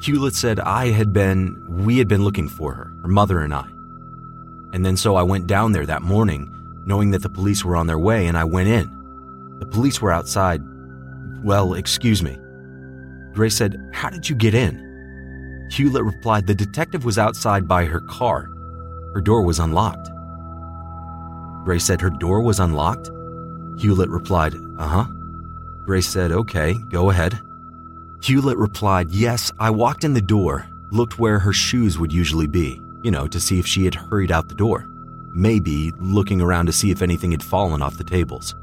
Hewlett 0.01 0.35
said, 0.35 0.59
I 0.59 0.87
had 0.87 1.13
been, 1.13 1.63
we 1.65 1.97
had 1.97 2.09
been 2.09 2.25
looking 2.25 2.49
for 2.49 2.73
her, 2.73 2.91
her 3.03 3.07
mother 3.07 3.39
and 3.39 3.53
I. 3.53 3.69
And 4.73 4.85
then 4.85 4.97
so 4.97 5.15
I 5.15 5.23
went 5.23 5.47
down 5.47 5.71
there 5.71 5.85
that 5.85 6.01
morning, 6.01 6.51
knowing 6.85 7.11
that 7.11 7.21
the 7.21 7.29
police 7.29 7.63
were 7.63 7.77
on 7.77 7.87
their 7.87 7.99
way, 7.99 8.27
and 8.27 8.37
I 8.37 8.43
went 8.43 8.67
in. 8.67 9.55
The 9.59 9.65
police 9.65 10.01
were 10.01 10.11
outside. 10.11 10.61
Well, 11.41 11.73
excuse 11.73 12.21
me. 12.21 12.37
Grace 13.31 13.55
said, 13.55 13.79
How 13.93 14.09
did 14.09 14.27
you 14.27 14.35
get 14.35 14.53
in? 14.53 14.82
Hewlett 15.71 16.03
replied, 16.03 16.47
The 16.47 16.55
detective 16.55 17.05
was 17.05 17.17
outside 17.17 17.67
by 17.67 17.85
her 17.85 18.01
car. 18.01 18.49
Her 19.13 19.21
door 19.21 19.43
was 19.43 19.59
unlocked. 19.59 20.09
Grace 21.63 21.85
said, 21.85 22.01
Her 22.01 22.09
door 22.09 22.41
was 22.41 22.59
unlocked? 22.59 23.11
Hewlett 23.77 24.09
replied, 24.09 24.55
Uh 24.77 24.87
huh. 24.87 25.05
Grace 25.85 26.07
said, 26.07 26.31
Okay, 26.31 26.75
go 26.89 27.09
ahead. 27.09 27.39
Hewlett 28.21 28.57
replied, 28.57 29.11
Yes, 29.11 29.51
I 29.59 29.69
walked 29.69 30.03
in 30.03 30.13
the 30.13 30.21
door, 30.21 30.65
looked 30.91 31.19
where 31.19 31.39
her 31.39 31.53
shoes 31.53 31.97
would 31.97 32.13
usually 32.13 32.47
be, 32.47 32.81
you 33.01 33.11
know, 33.11 33.27
to 33.27 33.39
see 33.39 33.59
if 33.59 33.67
she 33.67 33.85
had 33.85 33.95
hurried 33.95 34.31
out 34.31 34.47
the 34.47 34.55
door. 34.55 34.87
Maybe 35.33 35.91
looking 35.99 36.41
around 36.41 36.67
to 36.67 36.73
see 36.73 36.91
if 36.91 37.01
anything 37.01 37.31
had 37.31 37.43
fallen 37.43 37.81
off 37.81 37.97
the 37.97 38.03
tables. 38.03 38.55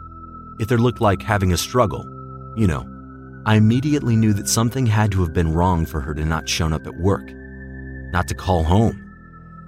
If 0.58 0.68
there 0.68 0.78
looked 0.78 1.00
like 1.00 1.22
having 1.22 1.52
a 1.52 1.56
struggle, 1.56 2.08
you 2.54 2.66
know. 2.66 2.86
I 3.46 3.56
immediately 3.56 4.16
knew 4.16 4.32
that 4.34 4.48
something 4.48 4.86
had 4.86 5.10
to 5.12 5.20
have 5.22 5.32
been 5.32 5.54
wrong 5.54 5.86
for 5.86 6.00
her 6.00 6.12
to 6.14 6.24
not 6.24 6.48
shown 6.48 6.72
up 6.72 6.86
at 6.86 6.96
work, 6.96 7.32
not 8.12 8.28
to 8.28 8.34
call 8.34 8.64
home. 8.64 9.06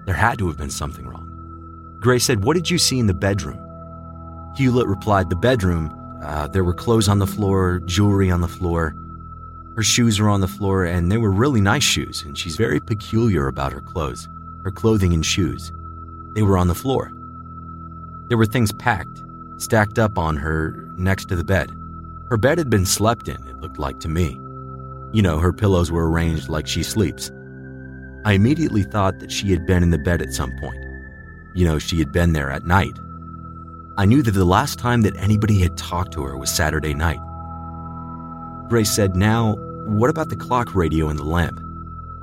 There 0.04 0.14
had 0.14 0.38
to 0.38 0.48
have 0.48 0.58
been 0.58 0.70
something 0.70 1.06
wrong. 1.06 1.28
Gray 2.00 2.18
said, 2.18 2.44
What 2.44 2.54
did 2.54 2.68
you 2.68 2.78
see 2.78 2.98
in 2.98 3.06
the 3.06 3.14
bedroom? 3.14 3.58
Hewlett 4.56 4.88
replied, 4.88 5.30
The 5.30 5.36
bedroom. 5.36 5.98
Uh, 6.22 6.46
there 6.48 6.64
were 6.64 6.74
clothes 6.74 7.08
on 7.08 7.18
the 7.18 7.26
floor, 7.26 7.80
jewelry 7.84 8.30
on 8.30 8.42
the 8.42 8.48
floor. 8.48 8.94
Her 9.74 9.82
shoes 9.82 10.20
were 10.20 10.28
on 10.28 10.40
the 10.40 10.48
floor, 10.48 10.84
and 10.84 11.10
they 11.10 11.16
were 11.16 11.32
really 11.32 11.60
nice 11.60 11.82
shoes, 11.82 12.22
and 12.22 12.36
she's 12.36 12.56
very 12.56 12.78
peculiar 12.78 13.48
about 13.48 13.72
her 13.72 13.80
clothes, 13.80 14.28
her 14.64 14.70
clothing 14.70 15.14
and 15.14 15.24
shoes. 15.24 15.72
They 16.34 16.42
were 16.42 16.58
on 16.58 16.68
the 16.68 16.74
floor. 16.74 17.10
There 18.28 18.38
were 18.38 18.46
things 18.46 18.70
packed, 18.70 19.22
stacked 19.56 19.98
up 19.98 20.18
on 20.18 20.36
her 20.36 20.88
next 20.96 21.28
to 21.28 21.36
the 21.36 21.44
bed. 21.44 21.76
Her 22.32 22.38
bed 22.38 22.56
had 22.56 22.70
been 22.70 22.86
slept 22.86 23.28
in, 23.28 23.46
it 23.46 23.60
looked 23.60 23.78
like 23.78 24.00
to 24.00 24.08
me. 24.08 24.40
You 25.12 25.20
know, 25.20 25.38
her 25.38 25.52
pillows 25.52 25.92
were 25.92 26.10
arranged 26.10 26.48
like 26.48 26.66
she 26.66 26.82
sleeps. 26.82 27.30
I 28.24 28.32
immediately 28.32 28.84
thought 28.84 29.20
that 29.20 29.30
she 29.30 29.50
had 29.50 29.66
been 29.66 29.82
in 29.82 29.90
the 29.90 29.98
bed 29.98 30.22
at 30.22 30.32
some 30.32 30.50
point. 30.58 30.82
You 31.54 31.66
know, 31.66 31.78
she 31.78 31.98
had 31.98 32.10
been 32.10 32.32
there 32.32 32.50
at 32.50 32.64
night. 32.64 32.98
I 33.98 34.06
knew 34.06 34.22
that 34.22 34.30
the 34.30 34.46
last 34.46 34.78
time 34.78 35.02
that 35.02 35.14
anybody 35.18 35.60
had 35.60 35.76
talked 35.76 36.14
to 36.14 36.22
her 36.22 36.38
was 36.38 36.50
Saturday 36.50 36.94
night. 36.94 37.20
Grace 38.70 38.90
said, 38.90 39.14
Now, 39.14 39.56
what 39.84 40.08
about 40.08 40.30
the 40.30 40.36
clock 40.36 40.74
radio 40.74 41.10
and 41.10 41.18
the 41.18 41.24
lamp? 41.24 41.60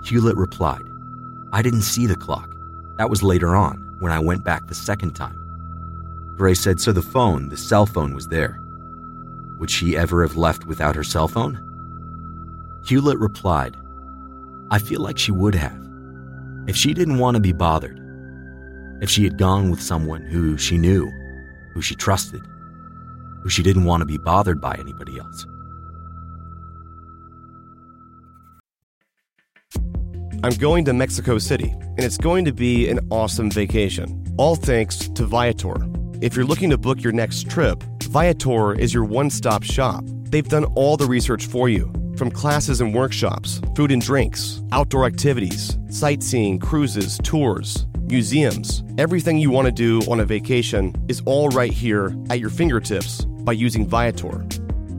Hewlett 0.03 0.37
replied, 0.37 0.89
I 1.53 1.61
didn't 1.61 1.83
see 1.83 2.07
the 2.07 2.15
clock. 2.15 2.55
That 2.97 3.11
was 3.11 3.21
later 3.21 3.55
on, 3.55 3.95
when 3.99 4.11
I 4.11 4.17
went 4.17 4.43
back 4.43 4.65
the 4.65 4.73
second 4.73 5.11
time. 5.11 5.37
Grace 6.35 6.61
said, 6.61 6.81
So 6.81 6.91
the 6.91 7.03
phone, 7.03 7.49
the 7.49 7.57
cell 7.57 7.85
phone, 7.85 8.15
was 8.15 8.29
there. 8.29 8.59
Would 9.59 9.69
she 9.69 9.97
ever 9.97 10.21
have 10.25 10.37
left 10.37 10.65
without 10.65 10.95
her 10.95 11.03
cell 11.03 11.27
phone? 11.27 11.59
Hewlett 12.85 13.19
replied, 13.19 13.75
I 14.71 14.79
feel 14.79 15.01
like 15.01 15.17
she 15.17 15.31
would 15.31 15.55
have. 15.55 15.77
If 16.67 16.75
she 16.75 16.93
didn't 16.93 17.19
want 17.19 17.35
to 17.35 17.41
be 17.41 17.51
bothered, 17.51 17.99
if 19.01 19.09
she 19.09 19.23
had 19.23 19.37
gone 19.37 19.69
with 19.69 19.81
someone 19.81 20.21
who 20.21 20.57
she 20.57 20.77
knew, 20.77 21.09
who 21.73 21.81
she 21.81 21.95
trusted, 21.95 22.41
who 23.43 23.49
she 23.49 23.63
didn't 23.63 23.85
want 23.85 24.01
to 24.01 24.05
be 24.05 24.17
bothered 24.17 24.61
by 24.61 24.75
anybody 24.75 25.17
else. 25.19 25.45
I'm 30.41 30.53
going 30.53 30.85
to 30.85 30.93
Mexico 30.93 31.37
City, 31.37 31.69
and 31.69 31.99
it's 31.99 32.17
going 32.17 32.45
to 32.45 32.53
be 32.53 32.87
an 32.87 32.99
awesome 33.09 33.51
vacation. 33.51 34.23
All 34.37 34.55
thanks 34.55 35.09
to 35.09 35.25
Viator. 35.25 35.75
If 36.21 36.35
you're 36.35 36.45
looking 36.45 36.69
to 36.69 36.77
book 36.77 37.03
your 37.03 37.11
next 37.11 37.49
trip, 37.49 37.83
Viator 38.09 38.73
is 38.73 38.91
your 38.91 39.03
one 39.03 39.29
stop 39.29 39.61
shop. 39.61 40.03
They've 40.03 40.47
done 40.47 40.65
all 40.73 40.97
the 40.97 41.05
research 41.05 41.45
for 41.45 41.69
you 41.69 41.93
from 42.17 42.31
classes 42.31 42.81
and 42.81 42.91
workshops, 42.91 43.61
food 43.75 43.91
and 43.91 44.01
drinks, 44.01 44.63
outdoor 44.71 45.05
activities, 45.05 45.77
sightseeing, 45.91 46.57
cruises, 46.57 47.19
tours, 47.19 47.85
museums. 48.07 48.83
Everything 48.97 49.37
you 49.37 49.51
want 49.51 49.67
to 49.67 49.71
do 49.71 50.01
on 50.09 50.21
a 50.21 50.25
vacation 50.25 50.95
is 51.07 51.21
all 51.27 51.49
right 51.49 51.71
here 51.71 52.15
at 52.31 52.39
your 52.39 52.49
fingertips 52.49 53.25
by 53.25 53.51
using 53.51 53.87
Viator. 53.87 54.43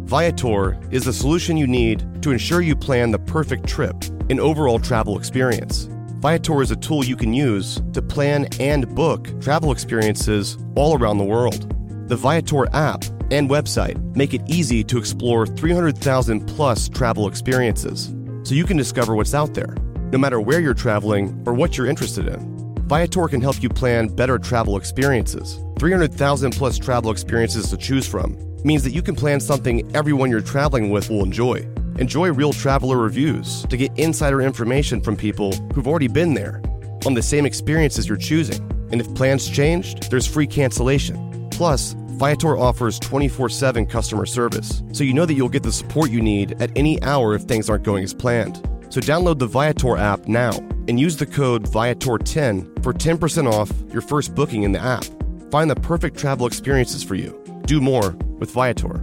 Viator 0.04 0.78
is 0.92 1.04
the 1.04 1.12
solution 1.12 1.56
you 1.56 1.66
need 1.66 2.22
to 2.22 2.30
ensure 2.30 2.60
you 2.60 2.76
plan 2.76 3.10
the 3.10 3.18
perfect 3.18 3.66
trip 3.66 3.96
and 4.30 4.38
overall 4.38 4.78
travel 4.78 5.18
experience. 5.18 5.88
Viator 6.20 6.62
is 6.62 6.70
a 6.70 6.76
tool 6.76 7.04
you 7.04 7.16
can 7.16 7.34
use 7.34 7.82
to 7.92 8.00
plan 8.00 8.46
and 8.60 8.94
book 8.94 9.28
travel 9.40 9.72
experiences 9.72 10.58
all 10.76 10.96
around 10.96 11.18
the 11.18 11.24
world. 11.24 11.76
The 12.10 12.16
Viator 12.16 12.66
app 12.74 13.04
and 13.30 13.48
website 13.48 14.16
make 14.16 14.34
it 14.34 14.42
easy 14.48 14.82
to 14.82 14.98
explore 14.98 15.46
300,000 15.46 16.44
plus 16.44 16.88
travel 16.88 17.28
experiences 17.28 18.12
so 18.42 18.56
you 18.56 18.64
can 18.64 18.76
discover 18.76 19.14
what's 19.14 19.32
out 19.32 19.54
there, 19.54 19.76
no 20.10 20.18
matter 20.18 20.40
where 20.40 20.58
you're 20.58 20.74
traveling 20.74 21.40
or 21.46 21.54
what 21.54 21.78
you're 21.78 21.86
interested 21.86 22.26
in. 22.26 22.74
Viator 22.88 23.28
can 23.28 23.40
help 23.40 23.62
you 23.62 23.68
plan 23.68 24.08
better 24.08 24.40
travel 24.40 24.76
experiences. 24.76 25.60
300,000 25.78 26.50
plus 26.50 26.78
travel 26.78 27.12
experiences 27.12 27.70
to 27.70 27.76
choose 27.76 28.08
from 28.08 28.36
means 28.64 28.82
that 28.82 28.90
you 28.90 29.02
can 29.02 29.14
plan 29.14 29.38
something 29.38 29.88
everyone 29.94 30.32
you're 30.32 30.40
traveling 30.40 30.90
with 30.90 31.10
will 31.10 31.22
enjoy. 31.22 31.58
Enjoy 32.00 32.32
real 32.32 32.52
traveler 32.52 32.96
reviews 32.96 33.62
to 33.66 33.76
get 33.76 33.96
insider 33.96 34.42
information 34.42 35.00
from 35.00 35.16
people 35.16 35.52
who've 35.74 35.86
already 35.86 36.08
been 36.08 36.34
there 36.34 36.60
on 37.06 37.14
the 37.14 37.22
same 37.22 37.46
experiences 37.46 38.08
you're 38.08 38.18
choosing. 38.18 38.60
And 38.90 39.00
if 39.00 39.14
plans 39.14 39.48
changed, 39.48 40.10
there's 40.10 40.26
free 40.26 40.48
cancellation. 40.48 41.28
Plus, 41.50 41.94
Viator 42.20 42.54
offers 42.58 42.98
24 42.98 43.48
7 43.48 43.86
customer 43.86 44.26
service, 44.26 44.82
so 44.92 45.04
you 45.04 45.14
know 45.14 45.24
that 45.24 45.32
you'll 45.32 45.48
get 45.48 45.62
the 45.62 45.72
support 45.72 46.10
you 46.10 46.20
need 46.20 46.52
at 46.60 46.70
any 46.76 47.02
hour 47.02 47.34
if 47.34 47.44
things 47.44 47.70
aren't 47.70 47.82
going 47.82 48.04
as 48.04 48.12
planned. 48.12 48.56
So 48.90 49.00
download 49.00 49.38
the 49.38 49.46
Viator 49.46 49.96
app 49.96 50.28
now 50.28 50.52
and 50.86 51.00
use 51.00 51.16
the 51.16 51.24
code 51.24 51.64
Viator10 51.64 52.82
for 52.82 52.92
10% 52.92 53.50
off 53.50 53.72
your 53.90 54.02
first 54.02 54.34
booking 54.34 54.64
in 54.64 54.72
the 54.72 54.78
app. 54.78 55.06
Find 55.50 55.70
the 55.70 55.76
perfect 55.76 56.18
travel 56.18 56.46
experiences 56.46 57.02
for 57.02 57.14
you. 57.14 57.42
Do 57.64 57.80
more 57.80 58.10
with 58.38 58.50
Viator. 58.50 59.00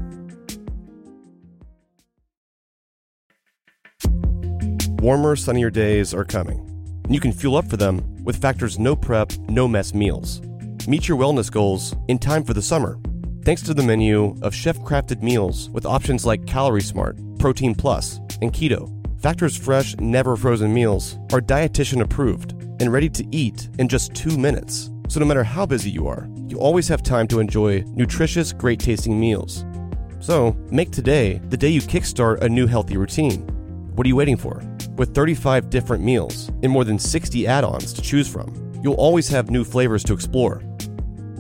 Warmer, 5.02 5.36
sunnier 5.36 5.72
days 5.72 6.14
are 6.14 6.24
coming, 6.24 6.60
and 7.06 7.16
you 7.16 7.20
can 7.20 7.32
fuel 7.32 7.56
up 7.56 7.68
for 7.68 7.78
them 7.78 8.24
with 8.24 8.40
Factor's 8.40 8.78
no 8.78 8.96
prep, 8.96 9.32
no 9.50 9.68
mess 9.68 9.96
meals. 9.96 10.40
Meet 10.88 11.10
your 11.10 11.18
wellness 11.18 11.52
goals 11.52 11.94
in 12.08 12.18
time 12.18 12.46
for 12.46 12.54
the 12.54 12.62
summer. 12.62 12.98
Thanks 13.44 13.62
to 13.64 13.74
the 13.74 13.84
menu 13.84 14.38
of 14.42 14.56
chef 14.56 14.80
crafted 14.80 15.22
meals 15.22 15.70
with 15.72 15.86
options 15.86 16.26
like 16.26 16.48
Calorie 16.48 16.82
Smart, 16.82 17.20
Protein 17.40 17.76
Plus, 17.76 18.20
and 18.42 18.54
Keto 18.54 18.98
Factor's 19.20 19.58
fresh, 19.58 19.98
never 19.98 20.38
frozen 20.38 20.74
meals 20.74 21.18
are 21.34 21.42
dietitian 21.42 22.02
approved 22.02 22.52
and 22.80 22.94
ready 22.94 23.10
to 23.10 23.28
eat 23.36 23.68
in 23.80 23.90
just 23.90 24.14
two 24.14 24.38
minutes. 24.38 24.90
So 25.10 25.20
no 25.20 25.26
matter 25.26 25.44
how 25.44 25.66
busy 25.66 25.90
you 25.90 26.08
are, 26.08 26.30
you 26.48 26.58
always 26.58 26.88
have 26.88 27.04
time 27.04 27.28
to 27.30 27.42
enjoy 27.42 27.84
nutritious, 27.88 28.54
great 28.54 28.80
tasting 28.80 29.20
meals. 29.20 29.66
So 30.22 30.56
make 30.72 30.92
today 30.92 31.42
the 31.50 31.58
day 31.58 31.68
you 31.68 31.82
kickstart 31.82 32.42
a 32.42 32.48
new 32.48 32.68
healthy 32.68 32.96
routine. 32.96 33.42
What 33.96 34.06
are 34.06 34.08
you 34.08 34.16
waiting 34.16 34.38
for? 34.38 34.64
With 34.96 35.14
35 35.14 35.70
different 35.70 36.04
meals 36.04 36.48
and 36.64 36.72
more 36.72 36.86
than 36.86 36.98
60 36.98 37.46
add 37.46 37.66
ons 37.66 37.92
to 37.92 38.02
choose 38.02 38.30
from, 38.30 38.54
you'll 38.84 38.94
always 38.94 39.28
have 39.28 39.50
new 39.50 39.66
flavors 39.66 40.04
to 40.06 40.14
explore. 40.14 40.62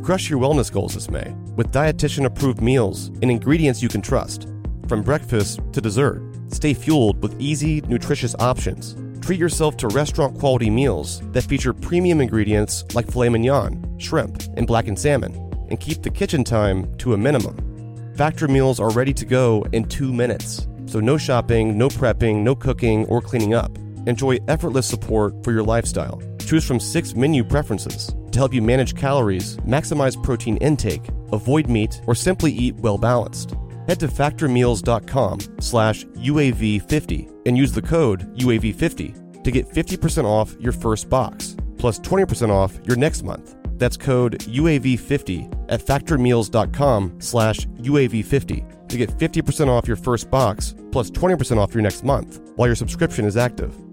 Crush 0.07 0.29
your 0.29 0.39
wellness 0.39 0.71
goals 0.71 0.93
this 0.93 1.09
May 1.09 1.33
with 1.57 1.73
dietitian 1.73 2.23
approved 2.23 2.61
meals 2.61 3.07
and 3.21 3.29
ingredients 3.29 3.83
you 3.83 3.89
can 3.89 4.01
trust, 4.01 4.47
from 4.87 5.03
breakfast 5.03 5.59
to 5.73 5.81
dessert. 5.81 6.23
Stay 6.47 6.73
fueled 6.73 7.21
with 7.21 7.35
easy, 7.41 7.81
nutritious 7.81 8.33
options. 8.39 8.95
Treat 9.19 9.37
yourself 9.37 9.75
to 9.75 9.89
restaurant 9.89 10.39
quality 10.39 10.69
meals 10.69 11.19
that 11.33 11.41
feature 11.41 11.73
premium 11.73 12.21
ingredients 12.21 12.85
like 12.95 13.11
filet 13.11 13.27
mignon, 13.27 13.99
shrimp, 13.99 14.43
and 14.55 14.65
blackened 14.65 14.97
salmon, 14.97 15.33
and 15.69 15.81
keep 15.81 16.01
the 16.01 16.09
kitchen 16.09 16.41
time 16.41 16.89
to 16.99 17.13
a 17.13 17.17
minimum. 17.17 18.13
Factor 18.15 18.47
meals 18.47 18.79
are 18.79 18.91
ready 18.91 19.13
to 19.13 19.25
go 19.25 19.65
in 19.73 19.83
two 19.83 20.13
minutes, 20.13 20.69
so 20.85 21.01
no 21.01 21.17
shopping, 21.17 21.77
no 21.77 21.89
prepping, 21.89 22.43
no 22.43 22.55
cooking, 22.55 23.05
or 23.07 23.19
cleaning 23.19 23.53
up. 23.53 23.77
Enjoy 24.07 24.37
effortless 24.47 24.87
support 24.87 25.43
for 25.43 25.51
your 25.51 25.63
lifestyle. 25.63 26.21
Choose 26.39 26.63
from 26.63 26.79
six 26.79 27.13
menu 27.13 27.43
preferences 27.43 28.15
to 28.37 28.41
help 28.41 28.53
you 28.53 28.61
manage 28.61 28.95
calories, 28.95 29.57
maximize 29.57 30.21
protein 30.21 30.57
intake, 30.57 31.09
avoid 31.33 31.67
meat, 31.67 32.01
or 32.05 32.15
simply 32.15 32.51
eat 32.53 32.75
well 32.75 32.97
balanced 32.97 33.55
head 33.87 33.99
to 34.01 34.07
factormeals.com 34.07 35.39
slash 35.59 36.05
UAV50 36.05 37.47
and 37.47 37.57
use 37.57 37.71
the 37.71 37.81
code 37.81 38.37
UAV50 38.37 39.43
to 39.43 39.51
get 39.51 39.67
50% 39.69 40.25
off 40.25 40.55
your 40.59 40.73
first 40.73 41.09
box, 41.09 41.55
plus 41.77 41.99
20% 41.99 42.49
off 42.49 42.77
your 42.85 42.97
next 42.97 43.23
month. 43.23 43.55
That's 43.77 43.95
code 43.95 44.39
UAV50 44.39 45.71
at 45.71 45.79
factormeals.com 45.79 47.21
slash 47.21 47.59
UAV50 47.59 48.87
to 48.89 48.97
get 48.97 49.09
50% 49.09 49.67
off 49.67 49.87
your 49.87 49.97
first 49.97 50.29
box, 50.29 50.75
plus 50.91 51.09
20% 51.11 51.57
off 51.57 51.73
your 51.73 51.83
next 51.83 52.03
month 52.03 52.41
while 52.55 52.67
your 52.67 52.75
subscription 52.75 53.25
is 53.25 53.37
active. 53.37 53.86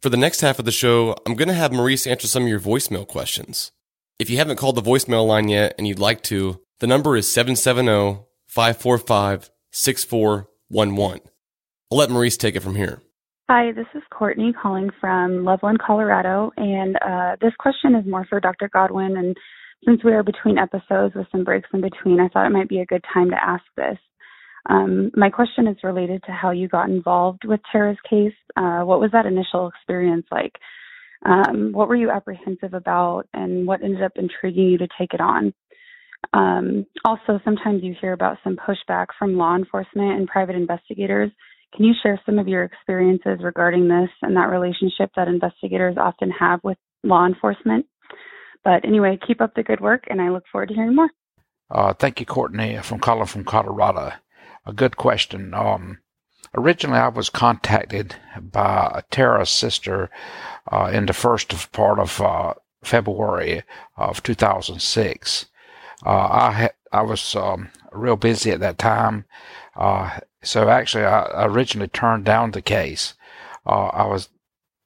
For 0.00 0.10
the 0.10 0.16
next 0.16 0.42
half 0.42 0.60
of 0.60 0.64
the 0.64 0.70
show, 0.70 1.16
I'm 1.26 1.34
going 1.34 1.48
to 1.48 1.54
have 1.54 1.72
Maurice 1.72 2.06
answer 2.06 2.28
some 2.28 2.44
of 2.44 2.48
your 2.48 2.60
voicemail 2.60 3.04
questions. 3.06 3.72
If 4.20 4.30
you 4.30 4.36
haven't 4.36 4.54
called 4.54 4.76
the 4.76 4.82
voicemail 4.82 5.26
line 5.26 5.48
yet 5.48 5.74
and 5.76 5.88
you'd 5.88 5.98
like 5.98 6.22
to, 6.24 6.60
the 6.78 6.86
number 6.86 7.16
is 7.16 7.30
770 7.32 8.24
545 8.46 9.50
6411. 9.72 11.20
I'll 11.90 11.98
let 11.98 12.10
Maurice 12.10 12.36
take 12.36 12.54
it 12.54 12.60
from 12.60 12.76
here. 12.76 13.02
Hi, 13.50 13.72
this 13.72 13.86
is 13.92 14.02
Courtney 14.10 14.52
calling 14.52 14.90
from 15.00 15.44
Loveland, 15.44 15.80
Colorado, 15.84 16.52
and 16.56 16.96
uh, 16.96 17.36
this 17.40 17.54
question 17.58 17.96
is 17.96 18.06
more 18.06 18.24
for 18.28 18.38
Dr. 18.38 18.68
Godwin. 18.72 19.16
And 19.16 19.36
since 19.84 20.04
we 20.04 20.12
are 20.12 20.22
between 20.22 20.58
episodes 20.58 21.16
with 21.16 21.26
some 21.32 21.42
breaks 21.42 21.70
in 21.74 21.80
between, 21.80 22.20
I 22.20 22.28
thought 22.28 22.46
it 22.46 22.52
might 22.52 22.68
be 22.68 22.78
a 22.78 22.86
good 22.86 23.04
time 23.12 23.30
to 23.30 23.44
ask 23.44 23.64
this. 23.76 23.98
Um, 24.68 25.10
my 25.14 25.30
question 25.30 25.66
is 25.66 25.76
related 25.82 26.22
to 26.24 26.32
how 26.32 26.50
you 26.50 26.68
got 26.68 26.90
involved 26.90 27.44
with 27.44 27.60
Tara's 27.72 27.96
case. 28.08 28.34
Uh, 28.56 28.80
what 28.80 29.00
was 29.00 29.10
that 29.12 29.26
initial 29.26 29.68
experience 29.68 30.26
like? 30.30 30.52
Um, 31.24 31.72
what 31.72 31.88
were 31.88 31.96
you 31.96 32.10
apprehensive 32.10 32.74
about, 32.74 33.24
and 33.32 33.66
what 33.66 33.82
ended 33.82 34.02
up 34.02 34.12
intriguing 34.16 34.68
you 34.68 34.78
to 34.78 34.88
take 34.98 35.14
it 35.14 35.20
on? 35.20 35.52
Um, 36.32 36.86
also, 37.04 37.40
sometimes 37.44 37.82
you 37.82 37.94
hear 38.00 38.12
about 38.12 38.38
some 38.44 38.56
pushback 38.56 39.06
from 39.18 39.36
law 39.36 39.56
enforcement 39.56 40.18
and 40.18 40.28
private 40.28 40.56
investigators 40.56 41.30
Can 41.74 41.84
you 41.84 41.92
share 42.02 42.20
some 42.24 42.38
of 42.38 42.48
your 42.48 42.64
experiences 42.64 43.38
regarding 43.42 43.88
this 43.88 44.08
and 44.22 44.36
that 44.36 44.48
relationship 44.48 45.10
that 45.16 45.28
investigators 45.28 45.96
often 45.98 46.30
have 46.30 46.60
with 46.62 46.78
law 47.04 47.26
enforcement? 47.26 47.86
But 48.64 48.84
anyway, 48.84 49.18
keep 49.26 49.40
up 49.40 49.54
the 49.54 49.62
good 49.62 49.80
work, 49.80 50.04
and 50.08 50.20
I 50.20 50.30
look 50.30 50.44
forward 50.50 50.68
to 50.68 50.74
hearing 50.74 50.96
more. 50.96 51.10
Uh, 51.70 51.92
thank 51.92 52.20
you, 52.20 52.26
Courtney, 52.26 52.78
from 52.82 52.98
calling 52.98 53.26
from 53.26 53.44
Colorado. 53.44 54.12
A 54.66 54.72
good 54.72 54.96
question. 54.96 55.54
Um, 55.54 55.98
originally, 56.54 56.98
I 56.98 57.08
was 57.08 57.30
contacted 57.30 58.16
by 58.40 59.02
Tara's 59.10 59.50
sister 59.50 60.10
uh, 60.70 60.90
in 60.92 61.06
the 61.06 61.12
first 61.12 61.72
part 61.72 61.98
of 61.98 62.20
uh, 62.20 62.54
February 62.82 63.62
of 63.96 64.22
2006. 64.22 65.46
Uh, 66.04 66.10
I 66.10 66.70
I 66.92 67.02
was 67.02 67.34
um, 67.34 67.70
real 67.92 68.16
busy 68.16 68.50
at 68.50 68.60
that 68.60 68.78
time, 68.78 69.24
uh, 69.76 70.20
so 70.42 70.68
actually, 70.68 71.04
I 71.04 71.44
originally 71.46 71.88
turned 71.88 72.24
down 72.24 72.52
the 72.52 72.62
case. 72.62 73.14
Uh, 73.66 73.88
I 73.88 74.06
was 74.06 74.28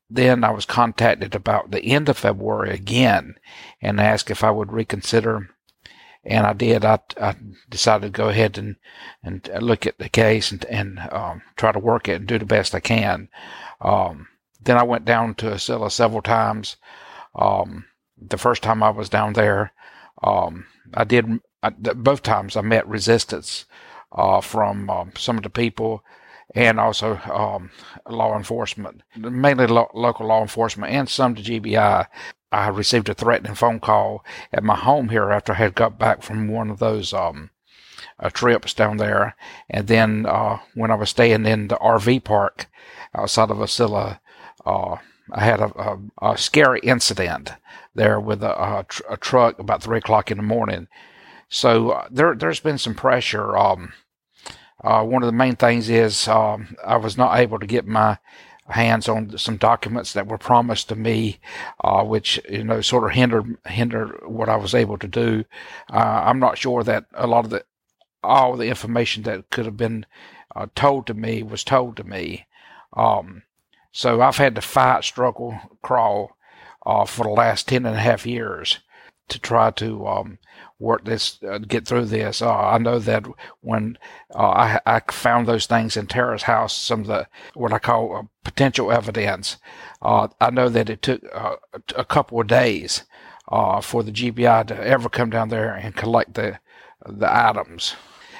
then 0.08 0.44
I 0.44 0.50
was 0.50 0.66
contacted 0.66 1.34
about 1.34 1.70
the 1.70 1.82
end 1.84 2.08
of 2.08 2.18
February 2.18 2.70
again 2.70 3.36
and 3.80 4.00
asked 4.00 4.30
if 4.30 4.44
I 4.44 4.50
would 4.50 4.72
reconsider. 4.72 5.48
And 6.24 6.46
I 6.46 6.52
did. 6.52 6.84
I, 6.84 7.00
I 7.20 7.34
decided 7.68 8.06
to 8.06 8.16
go 8.16 8.28
ahead 8.28 8.56
and, 8.56 8.76
and 9.24 9.48
look 9.60 9.86
at 9.86 9.98
the 9.98 10.08
case 10.08 10.52
and, 10.52 10.64
and 10.66 11.00
um, 11.10 11.42
try 11.56 11.72
to 11.72 11.78
work 11.78 12.08
it 12.08 12.14
and 12.14 12.26
do 12.26 12.38
the 12.38 12.44
best 12.44 12.74
I 12.74 12.80
can. 12.80 13.28
Um, 13.80 14.28
then 14.60 14.76
I 14.78 14.84
went 14.84 15.04
down 15.04 15.34
to 15.36 15.46
Ocilla 15.46 15.90
several 15.90 16.22
times. 16.22 16.76
Um, 17.34 17.86
the 18.16 18.38
first 18.38 18.62
time 18.62 18.82
I 18.82 18.90
was 18.90 19.08
down 19.08 19.32
there, 19.32 19.72
um, 20.22 20.66
I 20.94 21.04
did 21.04 21.40
I, 21.62 21.70
both 21.70 22.22
times 22.22 22.56
I 22.56 22.60
met 22.60 22.86
resistance 22.88 23.66
uh, 24.12 24.40
from 24.40 24.90
um, 24.90 25.12
some 25.16 25.36
of 25.36 25.42
the 25.42 25.50
people 25.50 26.04
and 26.54 26.78
also 26.78 27.16
um, 27.32 27.70
law 28.08 28.36
enforcement, 28.36 29.02
mainly 29.16 29.66
lo- 29.66 29.90
local 29.94 30.26
law 30.26 30.42
enforcement 30.42 30.92
and 30.92 31.08
some 31.08 31.34
to 31.34 31.42
GBI. 31.42 32.06
I 32.52 32.68
received 32.68 33.08
a 33.08 33.14
threatening 33.14 33.54
phone 33.54 33.80
call 33.80 34.24
at 34.52 34.62
my 34.62 34.76
home 34.76 35.08
here 35.08 35.30
after 35.30 35.52
I 35.52 35.56
had 35.56 35.74
got 35.74 35.98
back 35.98 36.22
from 36.22 36.48
one 36.48 36.70
of 36.70 36.78
those 36.78 37.14
um, 37.14 37.50
uh, 38.20 38.30
trips 38.30 38.74
down 38.74 38.98
there. 38.98 39.34
And 39.70 39.88
then 39.88 40.26
uh, 40.26 40.58
when 40.74 40.90
I 40.90 40.94
was 40.94 41.10
staying 41.10 41.46
in 41.46 41.68
the 41.68 41.76
RV 41.76 42.24
park 42.24 42.66
outside 43.14 43.50
of 43.50 43.56
Ocilla, 43.56 44.20
uh, 44.66 44.96
I 45.32 45.44
had 45.44 45.60
a, 45.60 45.98
a, 46.20 46.32
a, 46.32 46.38
scary 46.38 46.80
incident 46.80 47.52
there 47.94 48.20
with 48.20 48.42
a, 48.42 48.80
a, 48.80 48.84
tr- 48.86 49.02
a, 49.08 49.16
truck 49.16 49.58
about 49.58 49.82
three 49.82 49.98
o'clock 49.98 50.30
in 50.30 50.36
the 50.36 50.42
morning. 50.42 50.88
So 51.48 51.90
uh, 51.90 52.08
there, 52.10 52.34
there's 52.34 52.60
been 52.60 52.78
some 52.78 52.94
pressure. 52.94 53.56
Um, 53.56 53.92
uh, 54.84 55.04
one 55.04 55.22
of 55.22 55.26
the 55.26 55.32
main 55.32 55.56
things 55.56 55.88
is 55.88 56.28
um, 56.28 56.76
I 56.84 56.96
was 56.96 57.16
not 57.16 57.38
able 57.38 57.58
to 57.58 57.66
get 57.66 57.86
my 57.86 58.18
hands 58.72 59.08
on 59.08 59.36
some 59.38 59.56
documents 59.56 60.12
that 60.12 60.26
were 60.26 60.38
promised 60.38 60.88
to 60.88 60.96
me, 60.96 61.38
uh, 61.82 62.02
which 62.02 62.40
you 62.48 62.64
know 62.64 62.80
sort 62.80 63.04
of 63.04 63.12
hindered 63.12 63.56
hindered 63.66 64.20
what 64.26 64.48
I 64.48 64.56
was 64.56 64.74
able 64.74 64.98
to 64.98 65.08
do. 65.08 65.44
Uh, 65.90 66.22
I'm 66.24 66.38
not 66.38 66.58
sure 66.58 66.82
that 66.82 67.06
a 67.14 67.26
lot 67.26 67.44
of 67.44 67.50
the 67.50 67.64
all 68.22 68.56
the 68.56 68.68
information 68.68 69.22
that 69.24 69.50
could 69.50 69.66
have 69.66 69.76
been 69.76 70.06
uh, 70.54 70.66
told 70.74 71.06
to 71.06 71.14
me 71.14 71.42
was 71.42 71.64
told 71.64 71.96
to 71.96 72.04
me. 72.04 72.46
Um, 72.94 73.42
so 73.92 74.20
I've 74.20 74.36
had 74.36 74.54
to 74.54 74.60
fight, 74.60 75.04
struggle, 75.04 75.58
crawl 75.82 76.36
uh, 76.86 77.04
for 77.04 77.24
the 77.24 77.30
last 77.30 77.68
ten 77.68 77.86
and 77.86 77.96
a 77.96 78.00
half 78.00 78.26
years 78.26 78.80
to 79.28 79.38
try 79.38 79.70
to 79.70 80.06
um, 80.06 80.38
work 80.82 81.04
this, 81.04 81.38
uh, 81.48 81.58
get 81.58 81.86
through 81.86 82.06
this. 82.06 82.42
Uh, 82.42 82.52
I 82.52 82.78
know 82.78 82.98
that 82.98 83.24
when 83.60 83.96
uh, 84.34 84.48
I, 84.48 84.80
I, 84.84 85.00
found 85.10 85.46
those 85.46 85.66
things 85.66 85.96
in 85.96 86.06
Tara's 86.06 86.42
house, 86.42 86.76
some 86.76 87.02
of 87.02 87.06
the 87.06 87.28
what 87.54 87.72
I 87.72 87.78
call 87.78 88.16
uh, 88.16 88.22
potential 88.44 88.90
evidence, 88.90 89.56
uh, 90.02 90.28
I 90.40 90.50
know 90.50 90.68
that 90.68 90.90
it 90.90 91.00
took 91.00 91.22
uh, 91.32 91.56
a 91.96 92.04
couple 92.04 92.40
of 92.40 92.48
days 92.48 93.04
for 93.82 94.02
the 94.02 94.12
GBI 94.12 94.66
to 94.66 94.86
ever 94.86 95.08
come 95.08 95.30
down 95.30 95.48
there 95.48 95.72
and 95.72 95.94
collect 95.94 96.34
the 96.34 96.58
the 97.06 97.28
items. 97.32 97.94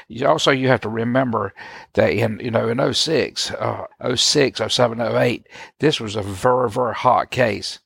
You 0.09 0.27
also, 0.27 0.51
you 0.51 0.69
have 0.69 0.81
to 0.83 0.89
remember 0.89 1.55
that 1.95 2.13
in 2.13 2.41
you 2.41 2.51
know 2.51 2.69
in 2.69 2.93
06, 2.93 3.53
06, 4.15 4.61
07, 4.69 5.01
08, 5.01 5.47
this 5.79 6.01
was 6.01 6.17
a 6.17 6.23
very 6.23 6.69
very 6.69 6.95
hot 6.95 7.31
case 7.31 7.79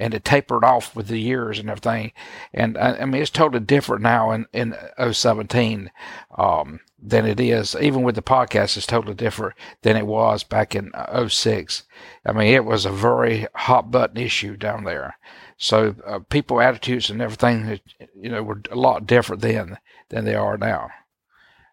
and 0.00 0.14
it 0.14 0.24
tapered 0.24 0.64
off 0.64 0.96
with 0.96 1.08
the 1.08 1.20
years 1.20 1.58
and 1.58 1.68
everything. 1.68 2.12
And 2.54 2.78
I, 2.78 3.00
I 3.00 3.04
mean, 3.04 3.20
it's 3.20 3.30
totally 3.30 3.62
different 3.62 4.02
now 4.02 4.30
in, 4.30 4.46
in 4.52 4.74
017 5.12 5.90
um, 6.38 6.80
than 6.98 7.26
it 7.26 7.38
is. 7.38 7.76
Even 7.78 8.02
with 8.02 8.14
the 8.14 8.22
podcast, 8.22 8.78
it's 8.78 8.86
totally 8.86 9.14
different 9.14 9.54
than 9.82 9.98
it 9.98 10.06
was 10.06 10.42
back 10.42 10.74
in 10.74 10.90
06. 11.28 11.82
I 12.24 12.32
mean, 12.32 12.54
it 12.54 12.64
was 12.64 12.86
a 12.86 12.90
very 12.90 13.46
hot 13.54 13.90
button 13.90 14.16
issue 14.16 14.56
down 14.56 14.84
there. 14.84 15.18
So 15.58 15.94
uh, 16.06 16.20
people 16.20 16.62
attitudes 16.62 17.10
and 17.10 17.20
everything, 17.20 17.80
you 18.18 18.30
know, 18.30 18.42
were 18.42 18.62
a 18.70 18.76
lot 18.76 19.06
different 19.06 19.42
then 19.42 19.76
than 20.08 20.24
they 20.24 20.34
are 20.34 20.56
now. 20.56 20.88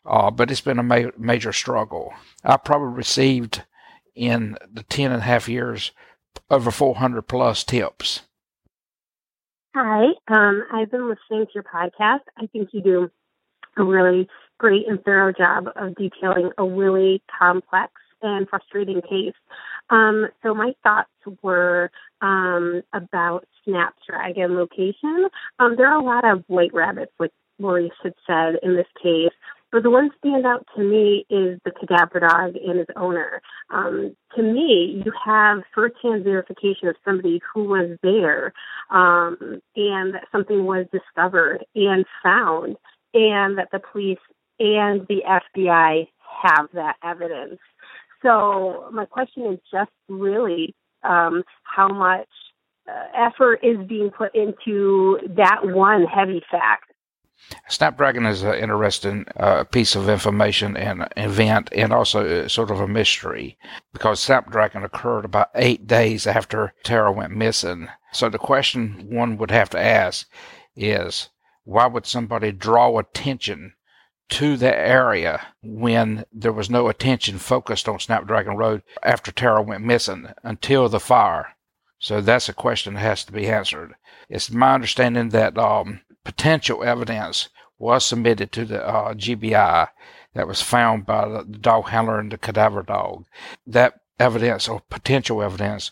Uh, 0.06 0.32
but 0.32 0.52
it's 0.52 0.62
been 0.62 0.80
a 0.80 0.84
ma- 0.84 1.12
major 1.18 1.54
struggle. 1.54 2.14
I 2.44 2.58
probably 2.58 2.94
received 2.94 3.64
in 4.16 4.58
the 4.70 4.84
10 4.84 5.12
and 5.12 5.22
a 5.22 5.26
half 5.26 5.48
years 5.48 5.92
over 6.50 6.72
400 6.72 7.24
plus 7.24 7.64
tips. 7.64 8.22
Hi, 9.76 10.08
um, 10.28 10.64
I've 10.74 10.90
been 10.90 11.08
listening 11.08 11.46
to 11.46 11.52
your 11.54 11.64
podcast. 11.64 12.22
I 12.36 12.48
think 12.48 12.70
you 12.72 12.82
do 12.82 13.12
a 13.78 13.84
really 13.84 14.28
great 14.58 14.88
and 14.88 15.04
thorough 15.04 15.32
job 15.32 15.68
of 15.76 15.96
detailing 15.96 16.52
a 16.58 16.66
really 16.66 17.22
complex 17.40 17.92
and 18.22 18.50
frustrating 18.50 19.02
case. 19.02 19.36
Um, 19.90 20.28
so 20.42 20.54
my 20.54 20.74
thoughts 20.84 21.10
were 21.44 21.92
um, 22.22 22.82
about 22.94 23.46
Snapdragon 23.64 24.56
location. 24.56 25.28
Um, 25.60 25.76
there 25.78 25.88
are 25.88 26.00
a 26.00 26.04
lot 26.04 26.26
of 26.26 26.44
white 26.48 26.74
rabbits, 26.74 27.12
like 27.20 27.32
Maurice 27.60 27.92
had 28.02 28.14
said 28.26 28.56
in 28.64 28.76
this 28.76 28.88
case, 29.02 29.34
but 29.78 29.84
the 29.84 29.92
one 29.92 30.10
stand 30.18 30.44
out 30.44 30.66
to 30.76 30.82
me 30.82 31.24
is 31.30 31.60
the 31.64 31.70
cadaver 31.70 32.20
dog 32.20 32.56
and 32.56 32.80
its 32.80 32.90
owner. 32.96 33.44
Um, 33.70 34.16
to 34.36 34.42
me, 34.42 35.04
you 35.06 35.12
have 35.24 35.60
firsthand 35.76 36.24
verification 36.24 36.88
of 36.88 36.96
somebody 37.06 37.40
who 37.54 37.66
was 37.66 37.96
there 38.02 38.54
um, 38.90 39.38
and 39.76 40.16
that 40.16 40.24
something 40.32 40.66
was 40.66 40.88
discovered 40.92 41.64
and 41.76 42.06
found, 42.24 42.78
and 43.14 43.60
that 43.60 43.68
the 43.72 43.80
police 43.92 44.18
and 44.58 45.06
the 45.08 45.22
FBI 45.28 46.08
have 46.42 46.70
that 46.74 46.96
evidence. 47.04 47.60
So, 48.24 48.90
my 48.92 49.06
question 49.06 49.46
is 49.46 49.60
just 49.72 49.92
really 50.10 50.74
um, 51.04 51.44
how 51.62 51.90
much 51.90 52.30
uh, 52.90 53.28
effort 53.28 53.60
is 53.62 53.78
being 53.88 54.10
put 54.10 54.34
into 54.34 55.20
that 55.36 55.60
one 55.62 56.06
heavy 56.06 56.42
fact 56.50 56.87
Snapdragon 57.70 58.26
is 58.26 58.44
an 58.44 58.56
interesting 58.56 59.26
uh, 59.38 59.64
piece 59.64 59.96
of 59.96 60.10
information 60.10 60.76
and 60.76 61.08
event, 61.16 61.70
and 61.72 61.94
also 61.94 62.44
uh, 62.44 62.48
sort 62.48 62.72
of 62.72 62.80
a 62.80 62.88
mystery 62.88 63.58
because 63.94 64.20
Snapdragon 64.20 64.84
occurred 64.84 65.24
about 65.24 65.50
eight 65.56 65.88
days 65.88 66.28
after 66.28 66.74
Tara 66.84 67.12
went 67.12 67.32
missing. 67.32 67.88
So 68.12 68.30
the 68.30 68.38
question 68.38 69.08
one 69.10 69.38
would 69.38 69.52
have 69.52 69.70
to 69.72 69.80
ask 69.80 70.28
is 70.76 71.30
why 71.64 71.88
would 71.88 72.06
somebody 72.06 72.52
draw 72.52 72.98
attention 72.98 73.74
to 74.30 74.58
the 74.58 74.76
area 74.76 75.48
when 75.62 76.26
there 76.32 76.52
was 76.52 76.70
no 76.70 76.88
attention 76.88 77.38
focused 77.38 77.88
on 77.88 78.00
Snapdragon 78.00 78.58
Road 78.58 78.84
after 79.04 79.32
Tara 79.32 79.62
went 79.62 79.84
missing 79.84 80.28
until 80.44 80.90
the 80.90 81.00
fire? 81.00 81.56
So 82.00 82.22
that's 82.22 82.48
a 82.50 82.54
question 82.54 82.94
that 82.94 83.00
has 83.00 83.26
to 83.26 83.32
be 83.32 83.48
answered. 83.48 83.96
It's 84.30 84.52
my 84.52 84.74
understanding 84.74 85.30
that 85.30 85.58
um, 85.58 86.02
potential 86.28 86.84
evidence 86.84 87.48
was 87.80 88.04
submitted 88.04 88.52
to 88.52 88.66
the 88.66 88.86
uh, 88.86 89.14
GBI 89.14 89.88
that 90.34 90.46
was 90.46 90.62
found 90.62 91.06
by 91.06 91.26
the 91.26 91.44
dog 91.44 91.88
handler 91.88 92.20
and 92.20 92.30
the 92.30 92.38
cadaver 92.38 92.84
dog. 92.84 93.24
That 93.66 94.02
evidence 94.20 94.68
or 94.68 94.82
potential 94.90 95.42
evidence 95.42 95.92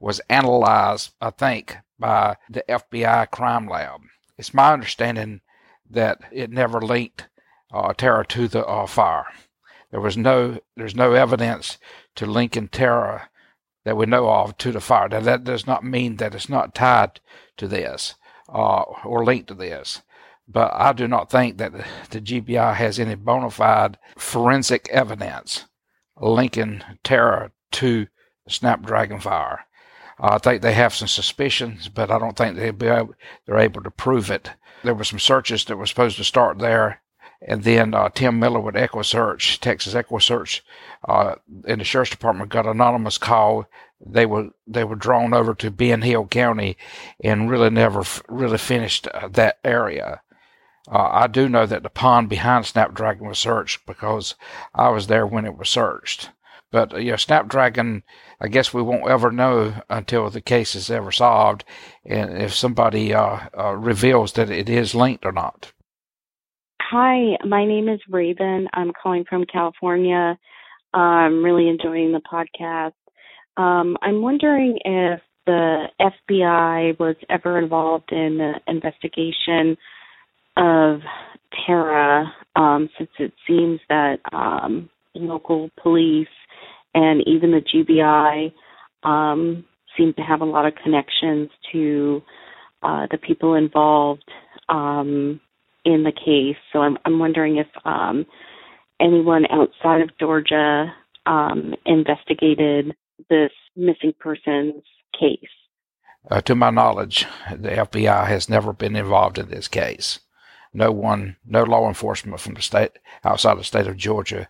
was 0.00 0.20
analyzed, 0.28 1.12
I 1.20 1.30
think, 1.30 1.76
by 2.00 2.36
the 2.50 2.64
FBI 2.68 3.30
crime 3.30 3.68
lab. 3.68 4.00
It's 4.36 4.52
my 4.52 4.72
understanding 4.72 5.40
that 5.88 6.18
it 6.32 6.50
never 6.50 6.80
linked 6.80 7.28
uh, 7.72 7.92
Tara 7.92 8.26
to 8.26 8.48
the 8.48 8.66
uh, 8.66 8.88
fire. 8.88 9.26
There 9.92 10.00
was 10.00 10.16
no, 10.16 10.58
there's 10.76 10.96
no 10.96 11.12
evidence 11.12 11.78
to 12.16 12.26
linking 12.26 12.66
Tara 12.66 13.30
that 13.84 13.96
we 13.96 14.06
know 14.06 14.28
of 14.28 14.58
to 14.58 14.72
the 14.72 14.80
fire. 14.80 15.08
Now 15.08 15.20
that 15.20 15.44
does 15.44 15.64
not 15.64 15.84
mean 15.84 16.16
that 16.16 16.34
it's 16.34 16.48
not 16.48 16.74
tied 16.74 17.20
to 17.58 17.68
this 17.68 18.16
uh, 18.48 18.82
or 19.04 19.24
linked 19.24 19.48
to 19.48 19.54
this. 19.54 20.02
But 20.48 20.72
I 20.74 20.92
do 20.92 21.08
not 21.08 21.30
think 21.30 21.58
that 21.58 21.72
the 22.10 22.20
GBI 22.20 22.74
has 22.74 22.98
any 22.98 23.16
bona 23.16 23.50
fide 23.50 23.98
forensic 24.16 24.88
evidence 24.90 25.66
linking 26.20 26.82
Tara 27.02 27.50
to 27.72 28.06
the 28.44 28.50
Snapdragon 28.50 29.20
fire. 29.20 29.66
I 30.18 30.38
think 30.38 30.62
they 30.62 30.72
have 30.72 30.94
some 30.94 31.08
suspicions, 31.08 31.88
but 31.88 32.10
I 32.10 32.18
don't 32.18 32.36
think 32.36 32.56
they'll 32.56 32.72
be 32.72 32.86
able, 32.86 33.14
they're 33.44 33.58
able 33.58 33.82
to 33.82 33.90
prove 33.90 34.30
it. 34.30 34.50
There 34.84 34.94
were 34.94 35.04
some 35.04 35.18
searches 35.18 35.64
that 35.66 35.76
were 35.76 35.86
supposed 35.86 36.16
to 36.16 36.24
start 36.24 36.58
there 36.58 37.02
And 37.42 37.62
then 37.64 37.94
uh, 37.94 38.08
Tim 38.08 38.38
Miller 38.38 38.60
with 38.60 38.74
EquuSearch, 38.74 39.60
Texas 39.60 39.94
EquuSearch, 39.94 40.62
uh, 41.06 41.34
in 41.66 41.78
the 41.78 41.84
sheriff's 41.84 42.10
department 42.10 42.50
got 42.50 42.66
anonymous 42.66 43.18
call. 43.18 43.66
They 44.04 44.26
were 44.26 44.50
they 44.66 44.84
were 44.84 44.96
drawn 44.96 45.32
over 45.32 45.54
to 45.54 45.70
Ben 45.70 46.02
Hill 46.02 46.26
County, 46.26 46.76
and 47.22 47.50
really 47.50 47.70
never 47.70 48.00
f- 48.00 48.22
really 48.28 48.58
finished 48.58 49.08
uh, 49.08 49.28
that 49.28 49.58
area. 49.64 50.20
Uh, 50.88 51.08
I 51.10 51.26
do 51.26 51.48
know 51.48 51.66
that 51.66 51.82
the 51.82 51.90
pond 51.90 52.28
behind 52.28 52.66
Snapdragon 52.66 53.26
was 53.26 53.38
searched 53.38 53.86
because 53.86 54.34
I 54.74 54.88
was 54.90 55.06
there 55.06 55.26
when 55.26 55.44
it 55.44 55.56
was 55.56 55.68
searched. 55.68 56.30
But 56.70 56.94
uh, 56.94 56.98
yeah, 56.98 57.16
Snapdragon, 57.16 58.02
I 58.40 58.48
guess 58.48 58.74
we 58.74 58.82
won't 58.82 59.08
ever 59.08 59.30
know 59.30 59.74
until 59.88 60.28
the 60.30 60.40
case 60.40 60.74
is 60.74 60.90
ever 60.90 61.10
solved, 61.10 61.64
and 62.04 62.36
if 62.36 62.54
somebody 62.54 63.14
uh, 63.14 63.48
uh, 63.56 63.72
reveals 63.72 64.32
that 64.32 64.50
it 64.50 64.68
is 64.68 64.94
linked 64.94 65.24
or 65.24 65.32
not. 65.32 65.72
Hi, 66.82 67.36
my 67.44 67.64
name 67.64 67.88
is 67.88 68.00
Raven. 68.08 68.68
I'm 68.74 68.92
calling 68.92 69.24
from 69.28 69.44
California. 69.44 70.38
I'm 70.94 71.42
really 71.44 71.68
enjoying 71.68 72.12
the 72.12 72.20
podcast. 72.20 72.92
Um, 73.56 73.96
I'm 74.02 74.22
wondering 74.22 74.78
if 74.84 75.20
the 75.46 75.86
FBI 76.00 76.98
was 76.98 77.16
ever 77.30 77.58
involved 77.58 78.12
in 78.12 78.38
the 78.38 78.54
investigation 78.66 79.76
of 80.56 81.00
Tara, 81.66 82.32
um, 82.56 82.88
since 82.98 83.10
it 83.18 83.32
seems 83.46 83.80
that 83.88 84.18
um, 84.32 84.90
local 85.14 85.70
police 85.82 86.26
and 86.94 87.22
even 87.26 87.52
the 87.52 87.62
GBI 87.62 88.52
um, 89.08 89.64
seem 89.96 90.12
to 90.14 90.22
have 90.22 90.40
a 90.40 90.44
lot 90.44 90.66
of 90.66 90.74
connections 90.82 91.48
to 91.72 92.22
uh, 92.82 93.06
the 93.10 93.18
people 93.18 93.54
involved 93.54 94.24
um, 94.68 95.40
in 95.84 96.02
the 96.02 96.12
case. 96.12 96.56
So 96.72 96.80
I'm, 96.80 96.98
I'm 97.04 97.18
wondering 97.18 97.56
if 97.58 97.66
um, 97.84 98.26
anyone 99.00 99.44
outside 99.50 100.02
of 100.02 100.10
Georgia 100.18 100.92
um, 101.26 101.74
investigated 101.84 102.94
this 103.30 103.52
missing 103.74 104.14
persons 104.18 104.82
case. 105.18 105.48
Uh, 106.30 106.40
to 106.40 106.54
my 106.54 106.70
knowledge, 106.70 107.26
the 107.50 107.70
FBI 107.70 108.26
has 108.26 108.48
never 108.48 108.72
been 108.72 108.96
involved 108.96 109.38
in 109.38 109.48
this 109.48 109.68
case. 109.68 110.20
No 110.72 110.90
one, 110.90 111.36
no 111.46 111.62
law 111.62 111.88
enforcement 111.88 112.40
from 112.40 112.54
the 112.54 112.62
state 112.62 112.92
outside 113.24 113.58
the 113.58 113.64
state 113.64 113.86
of 113.86 113.96
Georgia 113.96 114.48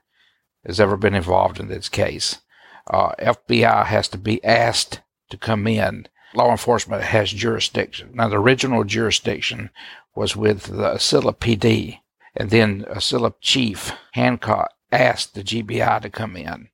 has 0.65 0.81
ever 0.81 0.97
been 0.97 1.15
involved 1.15 1.61
in 1.61 1.69
this 1.69 1.89
case. 1.89 2.41
Uh, 2.89 3.13
FBI 3.21 3.87
has 3.87 4.09
to 4.09 4.19
be 4.19 4.43
asked 4.45 5.01
to 5.31 5.37
come 5.37 5.67
in. 5.67 6.09
Law 6.35 6.51
enforcement 6.51 7.03
has 7.03 7.31
jurisdiction. 7.33 8.11
Now, 8.15 8.29
the 8.29 8.39
original 8.39 8.85
jurisdiction 8.85 9.71
was 10.15 10.37
with 10.37 10.65
the 10.65 10.95
Ocilla 10.95 11.37
PD, 11.37 12.01
and 12.37 12.51
then 12.51 12.85
Ocilla 12.91 13.35
Chief 13.41 13.93
Hancock 14.13 14.73
asked 14.91 15.35
the 15.35 15.43
GBI 15.43 16.03
to 16.03 16.11
come 16.11 16.37
in. 16.37 16.69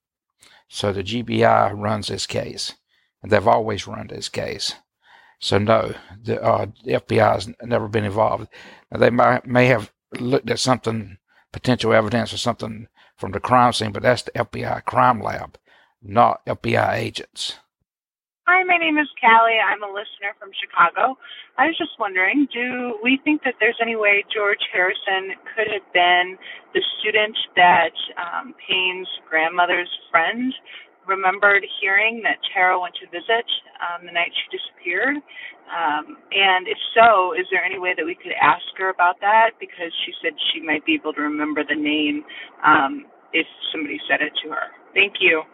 So 0.75 0.91
the 0.91 1.05
GBI 1.05 1.79
runs 1.79 2.09
this 2.09 2.27
case, 2.27 2.77
and 3.23 3.31
they've 3.31 3.47
always 3.47 3.87
run 3.87 4.07
this 4.07 4.31
case. 4.31 4.75
So 5.39 5.59
no, 5.59 5.95
the, 6.25 6.43
uh, 6.43 6.67
the 6.85 6.93
FBI 6.93 7.35
has 7.35 7.51
never 7.63 7.89
been 7.89 8.05
involved. 8.05 8.49
Now, 8.91 8.99
they 8.99 9.11
may 9.11 9.67
have 9.67 9.93
looked 10.19 10.49
at 10.49 10.59
something, 10.59 11.19
potential 11.53 11.93
evidence 11.93 12.33
or 12.33 12.39
something 12.39 12.89
from 13.19 13.33
the 13.33 13.39
crime 13.39 13.75
scene, 13.75 13.93
but 13.93 14.03
that's 14.03 14.23
the 14.23 14.31
FBI 14.31 14.87
crime 14.87 15.21
lab, 15.21 15.59
not 16.01 16.45
FBI 16.47 16.95
agents. 16.95 17.59
Hi, 18.51 18.67
my 18.67 18.75
name 18.75 18.99
is 18.99 19.07
Callie. 19.23 19.63
I'm 19.63 19.87
a 19.87 19.93
listener 19.95 20.35
from 20.43 20.51
Chicago. 20.59 21.15
I 21.63 21.71
was 21.71 21.79
just 21.79 21.95
wondering, 22.03 22.51
do 22.51 22.99
we 22.99 23.23
think 23.23 23.47
that 23.47 23.55
there's 23.63 23.79
any 23.79 23.95
way 23.95 24.27
George 24.35 24.59
Harrison 24.75 25.39
could 25.55 25.71
have 25.71 25.87
been 25.95 26.35
the 26.75 26.83
student 26.99 27.39
that 27.55 27.95
um, 28.19 28.59
Payne's 28.67 29.07
grandmother's 29.31 29.93
friend 30.11 30.51
remembered 31.07 31.63
hearing 31.79 32.19
that 32.27 32.43
Tara 32.51 32.81
went 32.83 32.99
to 32.99 33.07
visit 33.15 33.47
um, 33.79 34.11
the 34.11 34.13
night 34.13 34.35
she 34.35 34.59
disappeared? 34.59 35.23
Um, 35.71 36.19
and 36.35 36.67
if 36.67 36.83
so, 36.99 37.39
is 37.39 37.47
there 37.55 37.63
any 37.63 37.79
way 37.79 37.95
that 37.95 38.07
we 38.07 38.19
could 38.19 38.35
ask 38.43 38.67
her 38.83 38.91
about 38.91 39.23
that? 39.23 39.55
Because 39.63 39.95
she 40.03 40.19
said 40.19 40.35
she 40.51 40.67
might 40.67 40.83
be 40.83 40.99
able 40.99 41.15
to 41.15 41.23
remember 41.23 41.63
the 41.63 41.79
name 41.79 42.27
um, 42.67 43.07
if 43.39 43.47
somebody 43.71 44.03
said 44.11 44.19
it 44.19 44.35
to 44.43 44.51
her. 44.51 44.75
Thank 44.99 45.23
you. 45.23 45.47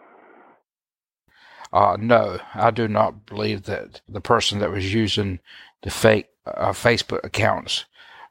Uh, 1.71 1.97
no, 1.99 2.39
I 2.55 2.71
do 2.71 2.87
not 2.87 3.25
believe 3.25 3.63
that 3.63 4.01
the 4.09 4.21
person 4.21 4.59
that 4.59 4.71
was 4.71 4.93
using 4.93 5.39
the 5.83 5.89
fake 5.89 6.29
uh, 6.45 6.71
Facebook 6.71 7.23
accounts 7.23 7.85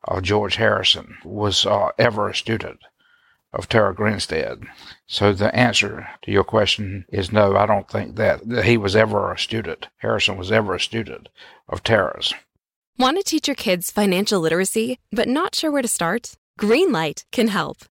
of 0.05 0.22
George 0.22 0.57
Harrison 0.57 1.16
was 1.24 1.64
uh, 1.66 1.90
ever 1.98 2.29
a 2.29 2.35
student 2.35 2.81
of 3.53 3.68
Tara 3.68 3.94
Grinstead. 3.94 4.62
So 5.07 5.33
the 5.33 5.55
answer 5.55 6.09
to 6.22 6.31
your 6.31 6.44
question 6.44 7.07
is 7.09 7.33
no, 7.33 7.57
I 7.57 7.66
don't 7.66 7.88
think 7.88 8.16
that, 8.16 8.46
that 8.48 8.64
he 8.64 8.77
was 8.77 8.94
ever 8.94 9.33
a 9.33 9.38
student. 9.38 9.88
Harrison 9.98 10.37
was 10.37 10.53
ever 10.53 10.74
a 10.74 10.81
student 10.81 11.29
of 11.68 11.83
Tara's. 11.83 12.35
Want 12.98 13.16
to 13.16 13.22
teach 13.22 13.46
your 13.46 13.55
kids 13.55 13.90
financial 13.90 14.40
literacy, 14.40 14.98
but 15.12 15.29
not 15.29 15.55
sure 15.55 15.70
where 15.70 15.83
to 15.83 15.88
start? 15.88 16.35
Greenlight 16.59 17.24
can 17.31 17.48
help. 17.48 17.85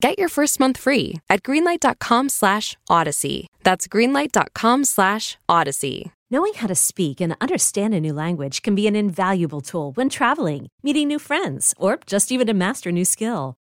Get 0.00 0.18
your 0.18 0.30
first 0.30 0.58
month 0.58 0.78
free 0.78 1.20
at 1.28 1.42
greenlight.com 1.42 2.30
slash 2.30 2.78
odyssey. 2.88 3.46
That's 3.64 3.86
greenlight.com 3.86 4.84
slash 4.84 5.36
odyssey. 5.46 6.12
Knowing 6.30 6.54
how 6.54 6.68
to 6.68 6.74
speak 6.74 7.20
and 7.20 7.36
understand 7.40 7.92
a 7.92 8.00
new 8.00 8.14
language 8.14 8.62
can 8.62 8.74
be 8.74 8.86
an 8.86 8.96
invaluable 8.96 9.60
tool 9.60 9.92
when 9.92 10.08
traveling, 10.08 10.68
meeting 10.82 11.08
new 11.08 11.18
friends, 11.18 11.74
or 11.76 11.98
just 12.06 12.32
even 12.32 12.46
to 12.46 12.54
master 12.54 12.88
a 12.88 12.92
new 12.92 13.04
skill. 13.04 13.56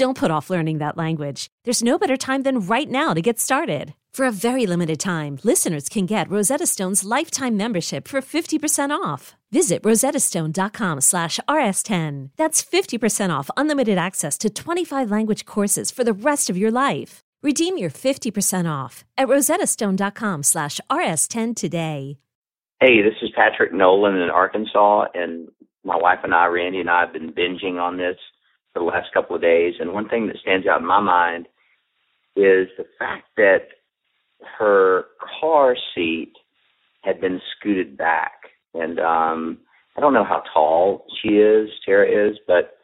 Don't 0.00 0.16
put 0.16 0.30
off 0.30 0.48
learning 0.48 0.78
that 0.78 0.96
language. 0.96 1.48
There's 1.64 1.82
no 1.82 1.98
better 1.98 2.16
time 2.16 2.42
than 2.42 2.60
right 2.60 2.90
now 2.90 3.12
to 3.12 3.20
get 3.20 3.38
started. 3.38 3.92
For 4.14 4.24
a 4.24 4.32
very 4.32 4.64
limited 4.64 4.98
time, 4.98 5.38
listeners 5.44 5.90
can 5.90 6.06
get 6.06 6.30
Rosetta 6.30 6.66
Stone's 6.66 7.04
lifetime 7.04 7.54
membership 7.54 8.08
for 8.08 8.22
50% 8.22 8.98
off. 8.98 9.34
Visit 9.52 9.82
rosettastone.com 9.82 11.02
slash 11.02 11.38
rs10. 11.46 12.30
That's 12.38 12.64
50% 12.64 13.28
off 13.28 13.50
unlimited 13.58 13.98
access 13.98 14.38
to 14.38 14.48
25 14.48 15.10
language 15.10 15.44
courses 15.44 15.90
for 15.90 16.02
the 16.02 16.14
rest 16.14 16.48
of 16.48 16.56
your 16.56 16.70
life. 16.70 17.20
Redeem 17.42 17.76
your 17.76 17.90
50% 17.90 18.64
off 18.66 19.04
at 19.18 19.28
rosettastone.com 19.28 20.42
slash 20.42 20.80
rs10 20.90 21.54
today. 21.54 22.16
Hey, 22.80 23.02
this 23.02 23.20
is 23.20 23.28
Patrick 23.36 23.74
Nolan 23.74 24.16
in 24.16 24.30
Arkansas, 24.30 25.08
and 25.12 25.50
my 25.84 25.98
wife 25.98 26.20
and 26.24 26.34
I, 26.34 26.46
Randy 26.46 26.80
and 26.80 26.88
I, 26.88 27.00
have 27.00 27.12
been 27.12 27.34
binging 27.34 27.78
on 27.78 27.98
this 27.98 28.16
for 28.72 28.80
the 28.80 28.84
last 28.84 29.08
couple 29.12 29.36
of 29.36 29.42
days. 29.42 29.74
And 29.80 29.92
one 29.92 30.08
thing 30.08 30.26
that 30.28 30.38
stands 30.42 30.66
out 30.66 30.80
in 30.80 30.86
my 30.86 31.00
mind 31.00 31.46
is 32.36 32.68
the 32.78 32.84
fact 32.98 33.24
that 33.36 33.68
her 34.58 35.04
car 35.40 35.76
seat 35.94 36.32
had 37.02 37.20
been 37.20 37.40
scooted 37.56 37.96
back. 37.96 38.32
And 38.74 39.00
um 39.00 39.58
I 39.96 40.00
don't 40.00 40.14
know 40.14 40.24
how 40.24 40.42
tall 40.54 41.04
she 41.20 41.30
is, 41.30 41.68
Tara 41.84 42.06
is, 42.30 42.38
but 42.46 42.78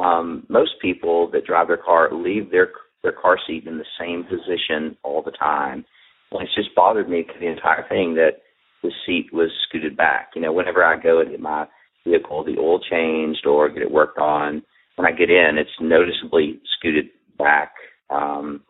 um, 0.00 0.46
most 0.48 0.72
people 0.80 1.30
that 1.32 1.46
drive 1.46 1.68
their 1.68 1.76
car 1.76 2.10
leave 2.12 2.50
their 2.50 2.70
their 3.02 3.12
car 3.12 3.36
seat 3.46 3.66
in 3.66 3.78
the 3.78 3.84
same 3.98 4.22
position 4.24 4.96
all 5.02 5.22
the 5.22 5.32
time. 5.32 5.84
And 6.30 6.42
it's 6.42 6.54
just 6.54 6.74
bothered 6.76 7.08
me 7.08 7.26
the 7.40 7.48
entire 7.48 7.86
thing 7.88 8.14
that 8.14 8.42
the 8.82 8.92
seat 9.04 9.32
was 9.32 9.50
scooted 9.68 9.96
back. 9.96 10.30
You 10.36 10.42
know, 10.42 10.52
whenever 10.52 10.84
I 10.84 11.02
go 11.02 11.20
and 11.20 11.30
get 11.30 11.40
my 11.40 11.66
vehicle, 12.06 12.44
the 12.44 12.60
oil 12.60 12.78
changed 12.78 13.44
or 13.44 13.68
get 13.68 13.82
it 13.82 13.90
worked 13.90 14.18
on, 14.18 14.62
when 15.02 15.12
I 15.12 15.16
get 15.16 15.30
in, 15.30 15.58
it's 15.58 15.70
noticeably 15.80 16.60
scooted 16.78 17.06
back. 17.36 17.72
Um, 18.08 18.62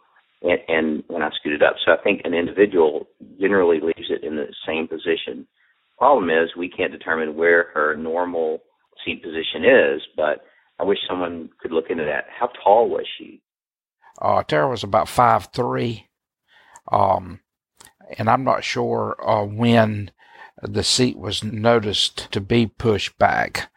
and, 0.42 0.58
and 0.66 1.04
when 1.08 1.22
I 1.22 1.30
scoot 1.38 1.52
it 1.52 1.62
up. 1.62 1.74
So 1.84 1.92
I 1.92 2.02
think 2.02 2.22
an 2.24 2.32
individual 2.32 3.06
generally 3.38 3.80
leaves 3.80 4.08
it 4.08 4.24
in 4.24 4.36
the 4.36 4.46
same 4.66 4.88
position. 4.88 5.46
Problem 5.98 6.30
is, 6.30 6.50
we 6.56 6.70
can't 6.70 6.90
determine 6.90 7.36
where 7.36 7.68
her 7.74 7.94
normal 7.96 8.60
seat 9.04 9.22
position 9.22 9.64
is, 9.64 10.02
but 10.16 10.44
I 10.80 10.84
wish 10.84 10.98
someone 11.08 11.50
could 11.60 11.70
look 11.70 11.90
into 11.90 12.04
that. 12.04 12.24
How 12.36 12.48
tall 12.64 12.88
was 12.88 13.06
she? 13.18 13.40
Uh, 14.20 14.42
Tara 14.42 14.68
was 14.68 14.82
about 14.82 15.08
five 15.08 15.48
three, 15.52 16.08
um, 16.90 17.40
and 18.18 18.28
I'm 18.28 18.44
not 18.44 18.64
sure 18.64 19.16
uh, 19.24 19.44
when 19.44 20.10
the 20.60 20.82
seat 20.82 21.18
was 21.18 21.44
noticed 21.44 22.30
to 22.32 22.40
be 22.40 22.66
pushed 22.66 23.18
back. 23.18 23.70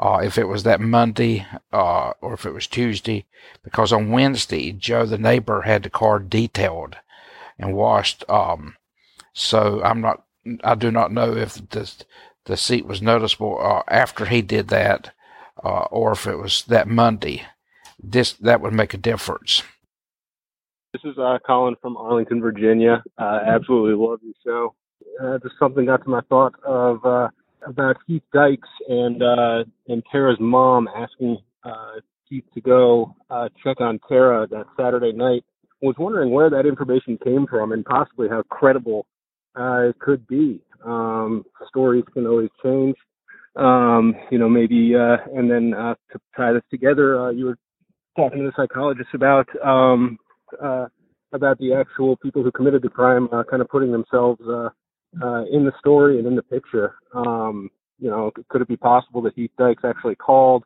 Uh, 0.00 0.20
if 0.24 0.38
it 0.38 0.48
was 0.48 0.62
that 0.62 0.80
Monday 0.80 1.46
uh, 1.74 2.12
or 2.22 2.32
if 2.32 2.46
it 2.46 2.54
was 2.54 2.66
Tuesday, 2.66 3.26
because 3.62 3.92
on 3.92 4.10
Wednesday 4.10 4.72
Joe 4.72 5.04
the 5.04 5.18
neighbor 5.18 5.60
had 5.62 5.82
the 5.82 5.90
car 5.90 6.18
detailed 6.18 6.96
and 7.58 7.74
washed. 7.74 8.24
Um, 8.28 8.76
so 9.34 9.82
I'm 9.84 10.00
not, 10.00 10.24
I 10.64 10.74
do 10.74 10.90
not 10.90 11.12
know 11.12 11.36
if 11.36 11.54
the 11.54 11.92
the 12.46 12.56
seat 12.56 12.86
was 12.86 13.02
noticeable 13.02 13.58
uh, 13.60 13.82
after 13.88 14.24
he 14.24 14.42
did 14.42 14.68
that, 14.68 15.12
uh, 15.62 15.84
or 15.90 16.12
if 16.12 16.26
it 16.26 16.36
was 16.36 16.64
that 16.64 16.88
Monday. 16.88 17.44
This 18.02 18.32
that 18.32 18.62
would 18.62 18.72
make 18.72 18.94
a 18.94 18.98
difference. 18.98 19.62
This 20.92 21.02
is 21.04 21.18
uh, 21.18 21.38
Colin 21.46 21.76
from 21.82 21.96
Arlington, 21.96 22.40
Virginia. 22.40 23.04
Uh, 23.18 23.40
absolutely 23.46 23.94
love 23.94 24.20
your 24.22 24.34
show. 24.44 24.74
Uh, 25.22 25.38
just 25.38 25.54
something 25.58 25.84
got 25.84 26.02
to 26.02 26.08
my 26.08 26.22
thought 26.22 26.54
of 26.64 27.04
uh, 27.04 27.28
about 27.66 27.96
Heath 28.06 28.22
Dykes 28.32 28.68
and 28.88 29.22
uh, 29.22 29.64
and 29.88 30.02
Tara's 30.10 30.38
mom 30.40 30.88
asking 30.88 31.38
uh, 31.64 32.00
Heath 32.28 32.44
to 32.54 32.60
go 32.60 33.14
uh, 33.28 33.48
check 33.62 33.80
on 33.80 33.98
Tara 34.08 34.46
that 34.50 34.66
Saturday 34.78 35.12
night. 35.12 35.44
Was 35.82 35.96
wondering 35.98 36.30
where 36.30 36.50
that 36.50 36.66
information 36.66 37.18
came 37.24 37.46
from 37.46 37.72
and 37.72 37.84
possibly 37.84 38.28
how 38.28 38.42
credible 38.50 39.06
uh, 39.58 39.88
it 39.88 39.98
could 39.98 40.26
be. 40.26 40.60
Um, 40.84 41.44
stories 41.68 42.04
can 42.12 42.26
always 42.26 42.50
change. 42.62 42.96
Um, 43.56 44.14
you 44.30 44.38
know, 44.38 44.48
maybe 44.48 44.94
uh, 44.94 45.16
and 45.34 45.50
then 45.50 45.74
uh, 45.74 45.94
to 46.12 46.20
tie 46.36 46.52
this 46.52 46.62
together, 46.70 47.18
uh, 47.18 47.30
you 47.30 47.46
were 47.46 47.58
talking 48.16 48.38
to 48.40 48.44
the 48.44 48.52
psychologist 48.56 49.08
about 49.14 49.48
um, 49.64 50.18
uh, 50.62 50.86
about 51.32 51.58
the 51.58 51.72
actual 51.74 52.16
people 52.16 52.42
who 52.42 52.52
committed 52.52 52.82
the 52.82 52.88
crime, 52.88 53.28
kind 53.50 53.62
of 53.62 53.68
putting 53.68 53.92
themselves 53.92 54.40
uh, 55.22 55.44
in 55.50 55.64
the 55.64 55.72
story 55.78 56.18
and 56.18 56.26
in 56.26 56.34
the 56.34 56.42
picture. 56.42 56.94
Um, 57.14 57.70
you 57.98 58.10
know, 58.10 58.30
could 58.48 58.62
it 58.62 58.68
be 58.68 58.76
possible 58.76 59.20
that 59.22 59.34
Heath 59.34 59.50
Dykes 59.58 59.84
actually 59.84 60.14
called 60.14 60.64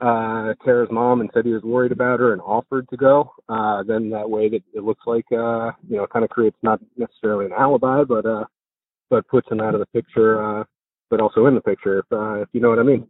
uh, 0.00 0.54
Tara's 0.64 0.90
mom 0.90 1.20
and 1.20 1.30
said 1.32 1.44
he 1.44 1.52
was 1.52 1.62
worried 1.62 1.92
about 1.92 2.20
her 2.20 2.32
and 2.32 2.42
offered 2.42 2.88
to 2.90 2.96
go? 2.96 3.32
Uh, 3.48 3.82
then 3.82 4.10
that 4.10 4.28
way 4.28 4.48
that 4.48 4.62
it 4.74 4.84
looks 4.84 5.02
like, 5.06 5.24
uh, 5.32 5.72
you 5.88 5.96
know, 5.96 6.06
kind 6.06 6.24
of 6.24 6.30
creates 6.30 6.56
not 6.62 6.80
necessarily 6.96 7.46
an 7.46 7.52
alibi, 7.52 8.04
but, 8.04 8.26
uh, 8.26 8.44
but 9.10 9.26
puts 9.28 9.50
him 9.50 9.60
out 9.60 9.74
of 9.74 9.80
the 9.80 9.86
picture, 9.86 10.60
uh, 10.60 10.64
but 11.10 11.20
also 11.20 11.46
in 11.46 11.54
the 11.54 11.60
picture, 11.60 12.00
if, 12.00 12.06
uh, 12.12 12.34
if 12.34 12.48
you 12.52 12.60
know 12.60 12.68
what 12.68 12.78
I 12.78 12.82
mean. 12.82 13.08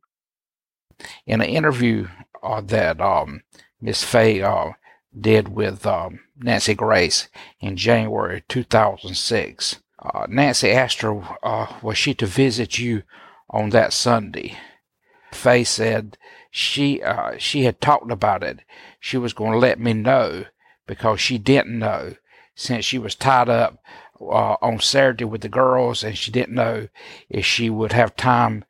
In 1.26 1.40
an 1.40 1.48
interview 1.48 2.08
uh, 2.42 2.60
that 2.62 3.00
um, 3.00 3.42
Miss 3.80 4.04
Faye 4.04 4.42
uh, 4.42 4.72
did 5.18 5.48
with 5.48 5.86
um, 5.86 6.20
Nancy 6.36 6.74
Grace 6.74 7.28
in 7.60 7.76
January 7.76 8.44
2006, 8.48 9.80
uh, 10.00 10.26
Nancy 10.28 10.70
asked 10.70 11.00
her, 11.00 11.20
uh, 11.42 11.66
was 11.82 11.98
she 11.98 12.14
to 12.14 12.26
visit 12.26 12.78
you 12.78 13.02
on 13.50 13.70
that 13.70 13.92
Sunday? 13.92 14.56
Faye 15.32 15.64
said 15.64 16.16
she 16.50 17.02
uh, 17.02 17.36
she 17.38 17.64
had 17.64 17.80
talked 17.80 18.10
about 18.10 18.42
it. 18.42 18.60
She 19.00 19.18
was 19.18 19.32
going 19.32 19.52
to 19.52 19.58
let 19.58 19.78
me 19.78 19.92
know 19.92 20.46
because 20.86 21.20
she 21.20 21.38
didn't 21.38 21.78
know 21.78 22.14
since 22.54 22.84
she 22.84 22.98
was 22.98 23.14
tied 23.14 23.48
up 23.48 23.82
uh, 24.20 24.56
on 24.62 24.80
Saturday 24.80 25.24
with 25.24 25.42
the 25.42 25.48
girls 25.48 26.02
and 26.02 26.16
she 26.16 26.30
didn't 26.30 26.54
know 26.54 26.88
if 27.28 27.44
she 27.44 27.70
would 27.70 27.92
have 27.92 28.16
time 28.16 28.64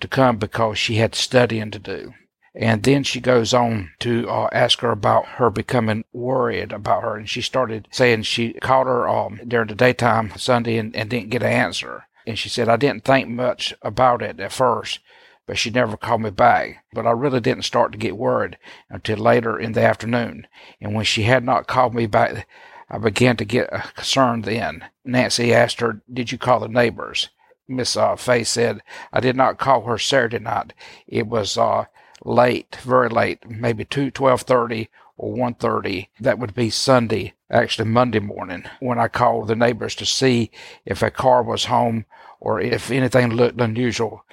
to 0.00 0.08
come 0.08 0.36
because 0.36 0.78
she 0.78 0.96
had 0.96 1.14
studying 1.14 1.70
to 1.70 1.78
do. 1.78 2.12
And 2.54 2.82
then 2.82 3.02
she 3.02 3.20
goes 3.20 3.54
on 3.54 3.92
to 4.00 4.28
uh, 4.28 4.48
ask 4.52 4.80
her 4.80 4.90
about 4.90 5.26
her 5.26 5.50
becoming 5.50 6.04
worried 6.12 6.72
about 6.72 7.02
her. 7.02 7.16
And 7.16 7.28
she 7.28 7.40
started 7.40 7.88
saying 7.90 8.22
she 8.22 8.52
called 8.54 8.86
her 8.86 9.08
um, 9.08 9.40
during 9.48 9.68
the 9.68 9.74
daytime 9.74 10.32
Sunday 10.36 10.76
and, 10.76 10.94
and 10.94 11.08
didn't 11.08 11.30
get 11.30 11.42
an 11.42 11.52
answer. 11.52 12.04
And 12.26 12.38
she 12.38 12.48
said, 12.48 12.68
I 12.68 12.76
didn't 12.76 13.04
think 13.04 13.28
much 13.28 13.74
about 13.82 14.22
it 14.22 14.38
at 14.38 14.52
first, 14.52 15.00
but 15.46 15.58
she 15.58 15.70
never 15.70 15.96
called 15.96 16.20
me 16.20 16.30
back. 16.30 16.84
But 16.92 17.06
I 17.06 17.12
really 17.12 17.40
didn't 17.40 17.64
start 17.64 17.90
to 17.92 17.98
get 17.98 18.18
worried 18.18 18.58
until 18.90 19.18
later 19.18 19.58
in 19.58 19.72
the 19.72 19.82
afternoon. 19.82 20.46
And 20.80 20.94
when 20.94 21.04
she 21.04 21.22
had 21.22 21.44
not 21.44 21.66
called 21.66 21.94
me 21.94 22.06
back, 22.06 22.46
I 22.90 22.98
began 22.98 23.38
to 23.38 23.46
get 23.46 23.72
uh, 23.72 23.80
concerned 23.94 24.44
then. 24.44 24.84
Nancy 25.04 25.54
asked 25.54 25.80
her, 25.80 26.02
Did 26.12 26.30
you 26.30 26.36
call 26.38 26.60
the 26.60 26.68
neighbors? 26.68 27.30
Miss 27.66 27.96
uh, 27.96 28.16
Faye 28.16 28.44
said, 28.44 28.82
I 29.12 29.20
did 29.20 29.36
not 29.36 29.58
call 29.58 29.82
her 29.84 29.96
Saturday 29.96 30.38
night. 30.38 30.74
It 31.06 31.26
was 31.26 31.56
uh, 31.56 31.86
late, 32.24 32.76
very 32.82 33.08
late, 33.08 33.48
maybe 33.48 33.84
2, 33.84 34.10
12.30 34.10 34.88
or 35.16 35.36
1.30. 35.36 36.08
That 36.20 36.38
would 36.38 36.54
be 36.54 36.70
Sunday, 36.70 37.34
actually 37.50 37.88
Monday 37.88 38.20
morning, 38.20 38.64
when 38.80 38.98
I 38.98 39.08
called 39.08 39.48
the 39.48 39.56
neighbors 39.56 39.94
to 39.96 40.06
see 40.06 40.50
if 40.84 41.02
a 41.02 41.10
car 41.10 41.42
was 41.42 41.66
home 41.66 42.06
or 42.40 42.60
if 42.60 42.90
anything 42.90 43.30
looked 43.30 43.60
unusual. 43.60 44.24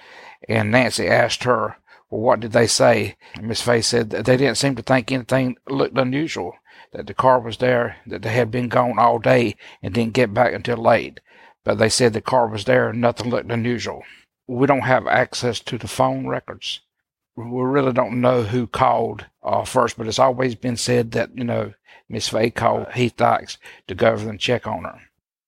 And 0.47 0.71
Nancy 0.71 1.07
asked 1.07 1.43
her, 1.43 1.77
well, 2.09 2.21
what 2.21 2.39
did 2.39 2.53
they 2.53 2.67
say? 2.67 3.17
Miss 3.41 3.61
Faye 3.61 3.81
said 3.81 4.09
that 4.09 4.25
they 4.25 4.37
didn't 4.37 4.57
seem 4.57 4.75
to 4.75 4.81
think 4.81 5.11
anything 5.11 5.57
looked 5.67 5.97
unusual, 5.97 6.53
that 6.91 7.05
the 7.05 7.13
car 7.13 7.39
was 7.39 7.57
there, 7.57 7.97
that 8.07 8.23
they 8.23 8.33
had 8.33 8.49
been 8.49 8.67
gone 8.67 8.97
all 8.97 9.19
day 9.19 9.55
and 9.83 9.93
didn't 9.93 10.13
get 10.13 10.33
back 10.33 10.53
until 10.53 10.77
late. 10.77 11.19
But 11.63 11.77
they 11.77 11.89
said 11.89 12.13
the 12.13 12.21
car 12.21 12.47
was 12.47 12.65
there 12.65 12.89
and 12.89 13.01
nothing 13.01 13.29
looked 13.29 13.51
unusual. 13.51 14.03
We 14.47 14.65
don't 14.65 14.81
have 14.81 15.05
access 15.05 15.59
to 15.59 15.77
the 15.77 15.87
phone 15.87 16.25
records 16.25 16.81
we 17.35 17.61
really 17.61 17.93
don't 17.93 18.21
know 18.21 18.43
who 18.43 18.67
called 18.67 19.25
uh, 19.43 19.63
first, 19.63 19.97
but 19.97 20.07
it's 20.07 20.19
always 20.19 20.55
been 20.55 20.77
said 20.77 21.11
that, 21.11 21.37
you 21.37 21.43
know, 21.43 21.73
Miss 22.09 22.29
Faye 22.29 22.49
called 22.49 22.91
Heath 22.93 23.15
Dykes 23.15 23.57
to 23.87 23.95
go 23.95 24.11
over 24.11 24.29
and 24.29 24.39
check 24.39 24.67
on 24.67 24.83
her. 24.83 24.99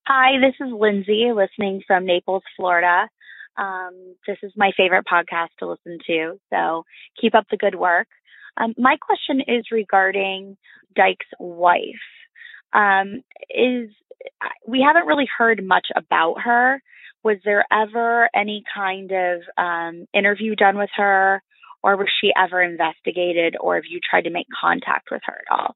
Hi, 0.07 0.39
this 0.39 0.55
is 0.65 0.73
Lindsay 0.73 1.31
listening 1.33 1.81
from 1.85 2.05
Naples, 2.05 2.43
Florida. 2.55 3.07
Um, 3.57 4.15
this 4.27 4.37
is 4.43 4.51
my 4.55 4.71
favorite 4.77 5.05
podcast 5.11 5.49
to 5.59 5.67
listen 5.67 5.97
to, 6.07 6.39
so 6.51 6.83
keep 7.19 7.35
up 7.35 7.45
the 7.51 7.57
good 7.57 7.75
work. 7.75 8.07
Um, 8.57 8.73
my 8.77 8.97
question 8.99 9.41
is 9.41 9.65
regarding 9.71 10.57
Dyke's 10.95 11.25
wife. 11.39 11.81
Um, 12.73 13.23
is 13.49 13.89
we 14.67 14.81
haven't 14.85 15.07
really 15.07 15.27
heard 15.37 15.63
much 15.65 15.87
about 15.95 16.41
her. 16.43 16.81
Was 17.23 17.37
there 17.45 17.65
ever 17.71 18.29
any 18.35 18.63
kind 18.73 19.11
of 19.11 19.41
um, 19.57 20.07
interview 20.13 20.55
done 20.55 20.77
with 20.77 20.89
her? 20.95 21.41
Or 21.83 21.97
was 21.97 22.09
she 22.21 22.31
ever 22.37 22.61
investigated, 22.61 23.55
or 23.59 23.75
have 23.75 23.85
you 23.89 23.99
tried 23.99 24.23
to 24.23 24.29
make 24.29 24.47
contact 24.59 25.09
with 25.11 25.21
her 25.25 25.41
at 25.49 25.59
all? 25.59 25.75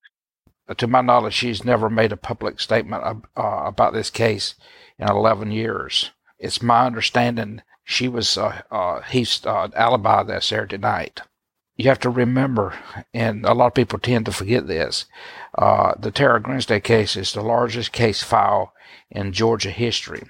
To 0.78 0.88
my 0.88 1.02
knowledge, 1.02 1.34
she's 1.34 1.64
never 1.64 1.90
made 1.90 2.12
a 2.12 2.18
public 2.18 2.60
statement 2.60 3.04
uh, 3.04 3.62
about 3.66 3.94
this 3.94 4.10
case 4.10 4.56
in 4.98 5.08
11 5.08 5.52
years. 5.52 6.12
It's 6.40 6.62
my 6.62 6.86
understanding 6.86 7.62
she 7.84 8.08
was 8.08 8.38
uh, 8.38 8.64
uh, 8.72 9.02
he's 9.02 9.46
uh, 9.46 9.70
alibi 9.76 10.24
that 10.24 10.44
Saturday 10.44 10.78
night. 10.78 11.22
You 11.78 11.90
have 11.90 12.00
to 12.00 12.10
remember, 12.10 12.74
and 13.14 13.46
a 13.46 13.54
lot 13.54 13.68
of 13.68 13.74
people 13.74 14.00
tend 14.00 14.26
to 14.26 14.32
forget 14.32 14.66
this. 14.66 15.06
Uh, 15.58 15.94
the 16.00 16.10
Tara 16.10 16.42
Grinstead 16.42 16.84
case 16.84 17.16
is 17.16 17.34
the 17.34 17.42
largest 17.42 17.92
case 17.92 18.24
file 18.24 18.74
in 19.12 19.34
Georgia 19.34 19.72
history. 19.72 20.24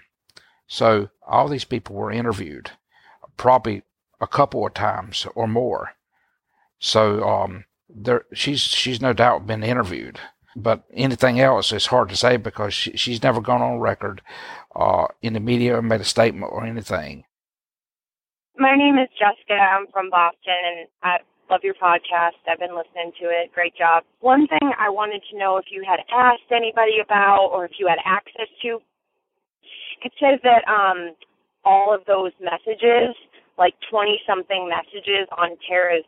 So 0.67 1.09
all 1.25 1.47
these 1.47 1.63
people 1.63 1.95
were 1.95 2.11
interviewed, 2.11 2.71
probably 3.37 3.83
a 4.19 4.27
couple 4.27 4.65
of 4.65 4.73
times 4.73 5.27
or 5.35 5.47
more. 5.47 5.91
So 6.79 7.23
um, 7.27 7.65
there, 7.89 8.25
she's 8.33 8.61
she's 8.61 9.01
no 9.01 9.13
doubt 9.13 9.47
been 9.47 9.63
interviewed. 9.63 10.19
But 10.55 10.83
anything 10.93 11.39
else 11.39 11.73
is 11.73 11.87
hard 11.87 12.07
to 12.09 12.15
say 12.15 12.37
because 12.37 12.73
she, 12.73 12.95
she's 12.95 13.21
never 13.21 13.41
gone 13.41 13.61
on 13.61 13.79
record 13.79 14.21
uh, 14.73 15.07
in 15.21 15.33
the 15.33 15.41
media 15.41 15.77
or 15.77 15.81
made 15.81 15.99
a 15.99 16.05
statement 16.05 16.51
or 16.53 16.65
anything. 16.65 17.25
My 18.57 18.73
name 18.75 18.97
is 18.97 19.09
Jessica. 19.19 19.53
I'm 19.53 19.87
from 19.91 20.09
Boston, 20.09 20.55
and 20.63 20.87
I 21.03 21.17
love 21.49 21.59
your 21.63 21.73
podcast. 21.73 22.39
I've 22.47 22.59
been 22.59 22.75
listening 22.75 23.11
to 23.19 23.25
it. 23.27 23.51
Great 23.53 23.75
job. 23.75 24.03
One 24.21 24.47
thing 24.47 24.71
I 24.79 24.89
wanted 24.89 25.23
to 25.29 25.37
know 25.37 25.57
if 25.57 25.65
you 25.69 25.83
had 25.85 25.99
asked 26.09 26.49
anybody 26.51 27.03
about 27.03 27.49
or 27.51 27.65
if 27.65 27.71
you 27.77 27.87
had 27.87 27.99
access 28.05 28.47
to. 28.61 28.79
It 30.03 30.13
says 30.19 30.39
that 30.43 30.63
um, 30.71 31.15
all 31.65 31.93
of 31.93 32.05
those 32.05 32.31
messages 32.39 33.15
like 33.57 33.73
20 33.89 34.19
something 34.27 34.69
messages 34.69 35.27
on 35.37 35.57
Tara's 35.67 36.03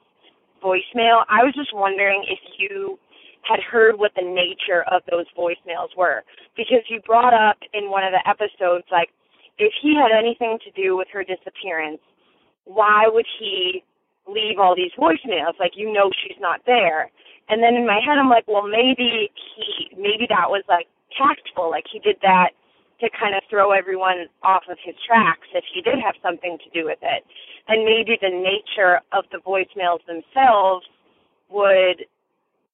voicemail. 0.63 1.23
I 1.29 1.43
was 1.43 1.53
just 1.55 1.73
wondering 1.73 2.25
if 2.27 2.39
you 2.57 2.99
had 3.47 3.59
heard 3.63 3.97
what 3.97 4.11
the 4.15 4.25
nature 4.25 4.83
of 4.91 5.01
those 5.09 5.25
voicemails 5.37 5.95
were 5.95 6.23
because 6.55 6.83
you 6.89 6.99
brought 7.05 7.33
up 7.33 7.57
in 7.73 7.89
one 7.89 8.03
of 8.03 8.11
the 8.11 8.23
episodes 8.27 8.83
like 8.91 9.09
if 9.57 9.73
he 9.81 9.95
had 9.95 10.11
anything 10.13 10.59
to 10.65 10.71
do 10.79 10.95
with 10.95 11.07
her 11.11 11.23
disappearance, 11.23 12.01
why 12.65 13.05
would 13.07 13.25
he 13.39 13.83
leave 14.27 14.59
all 14.59 14.75
these 14.75 14.91
voicemails? 14.99 15.55
Like 15.59 15.73
you 15.75 15.91
know 15.91 16.11
she's 16.11 16.37
not 16.39 16.61
there. 16.65 17.09
And 17.49 17.63
then 17.63 17.75
in 17.75 17.87
my 17.87 18.01
head 18.03 18.19
I'm 18.19 18.29
like, 18.29 18.47
well 18.47 18.67
maybe 18.67 19.31
he 19.31 19.95
maybe 19.95 20.27
that 20.29 20.49
was 20.51 20.63
like 20.67 20.87
tactful, 21.15 21.71
like 21.71 21.85
he 21.91 21.99
did 21.99 22.17
that 22.21 22.51
to 22.99 23.09
kind 23.09 23.35
of 23.35 23.43
throw 23.49 23.71
everyone 23.71 24.25
off 24.43 24.63
of 24.69 24.77
his 24.83 24.95
tracks 25.05 25.47
if 25.53 25.63
he 25.73 25.81
did 25.81 25.99
have 26.03 26.15
something 26.21 26.57
to 26.63 26.69
do 26.69 26.85
with 26.85 26.99
it. 27.01 27.23
And 27.67 27.85
maybe 27.85 28.17
the 28.19 28.29
nature 28.29 29.01
of 29.11 29.25
the 29.31 29.37
voicemails 29.37 29.99
themselves 30.07 30.85
would 31.49 32.05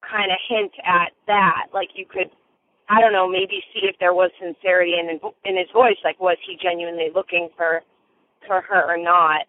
kind 0.02 0.32
of 0.32 0.38
hint 0.48 0.72
at 0.86 1.12
that. 1.28 1.68
Like 1.74 1.90
you 1.96 2.06
could, 2.06 2.30
I 2.90 3.02
don't 3.02 3.14
know, 3.14 3.28
maybe 3.28 3.64
see 3.74 3.82
if 3.84 3.96
there 4.00 4.14
was 4.14 4.32
sincerity 4.40 4.96
in 5.00 5.20
in 5.44 5.58
his 5.58 5.68
voice. 5.74 5.98
Like 6.04 6.20
was 6.20 6.38
he 6.46 6.58
genuinely 6.62 7.10
looking 7.14 7.50
for 7.58 7.82
for 8.48 8.62
her 8.62 8.84
or 8.84 8.98
not? 8.98 9.42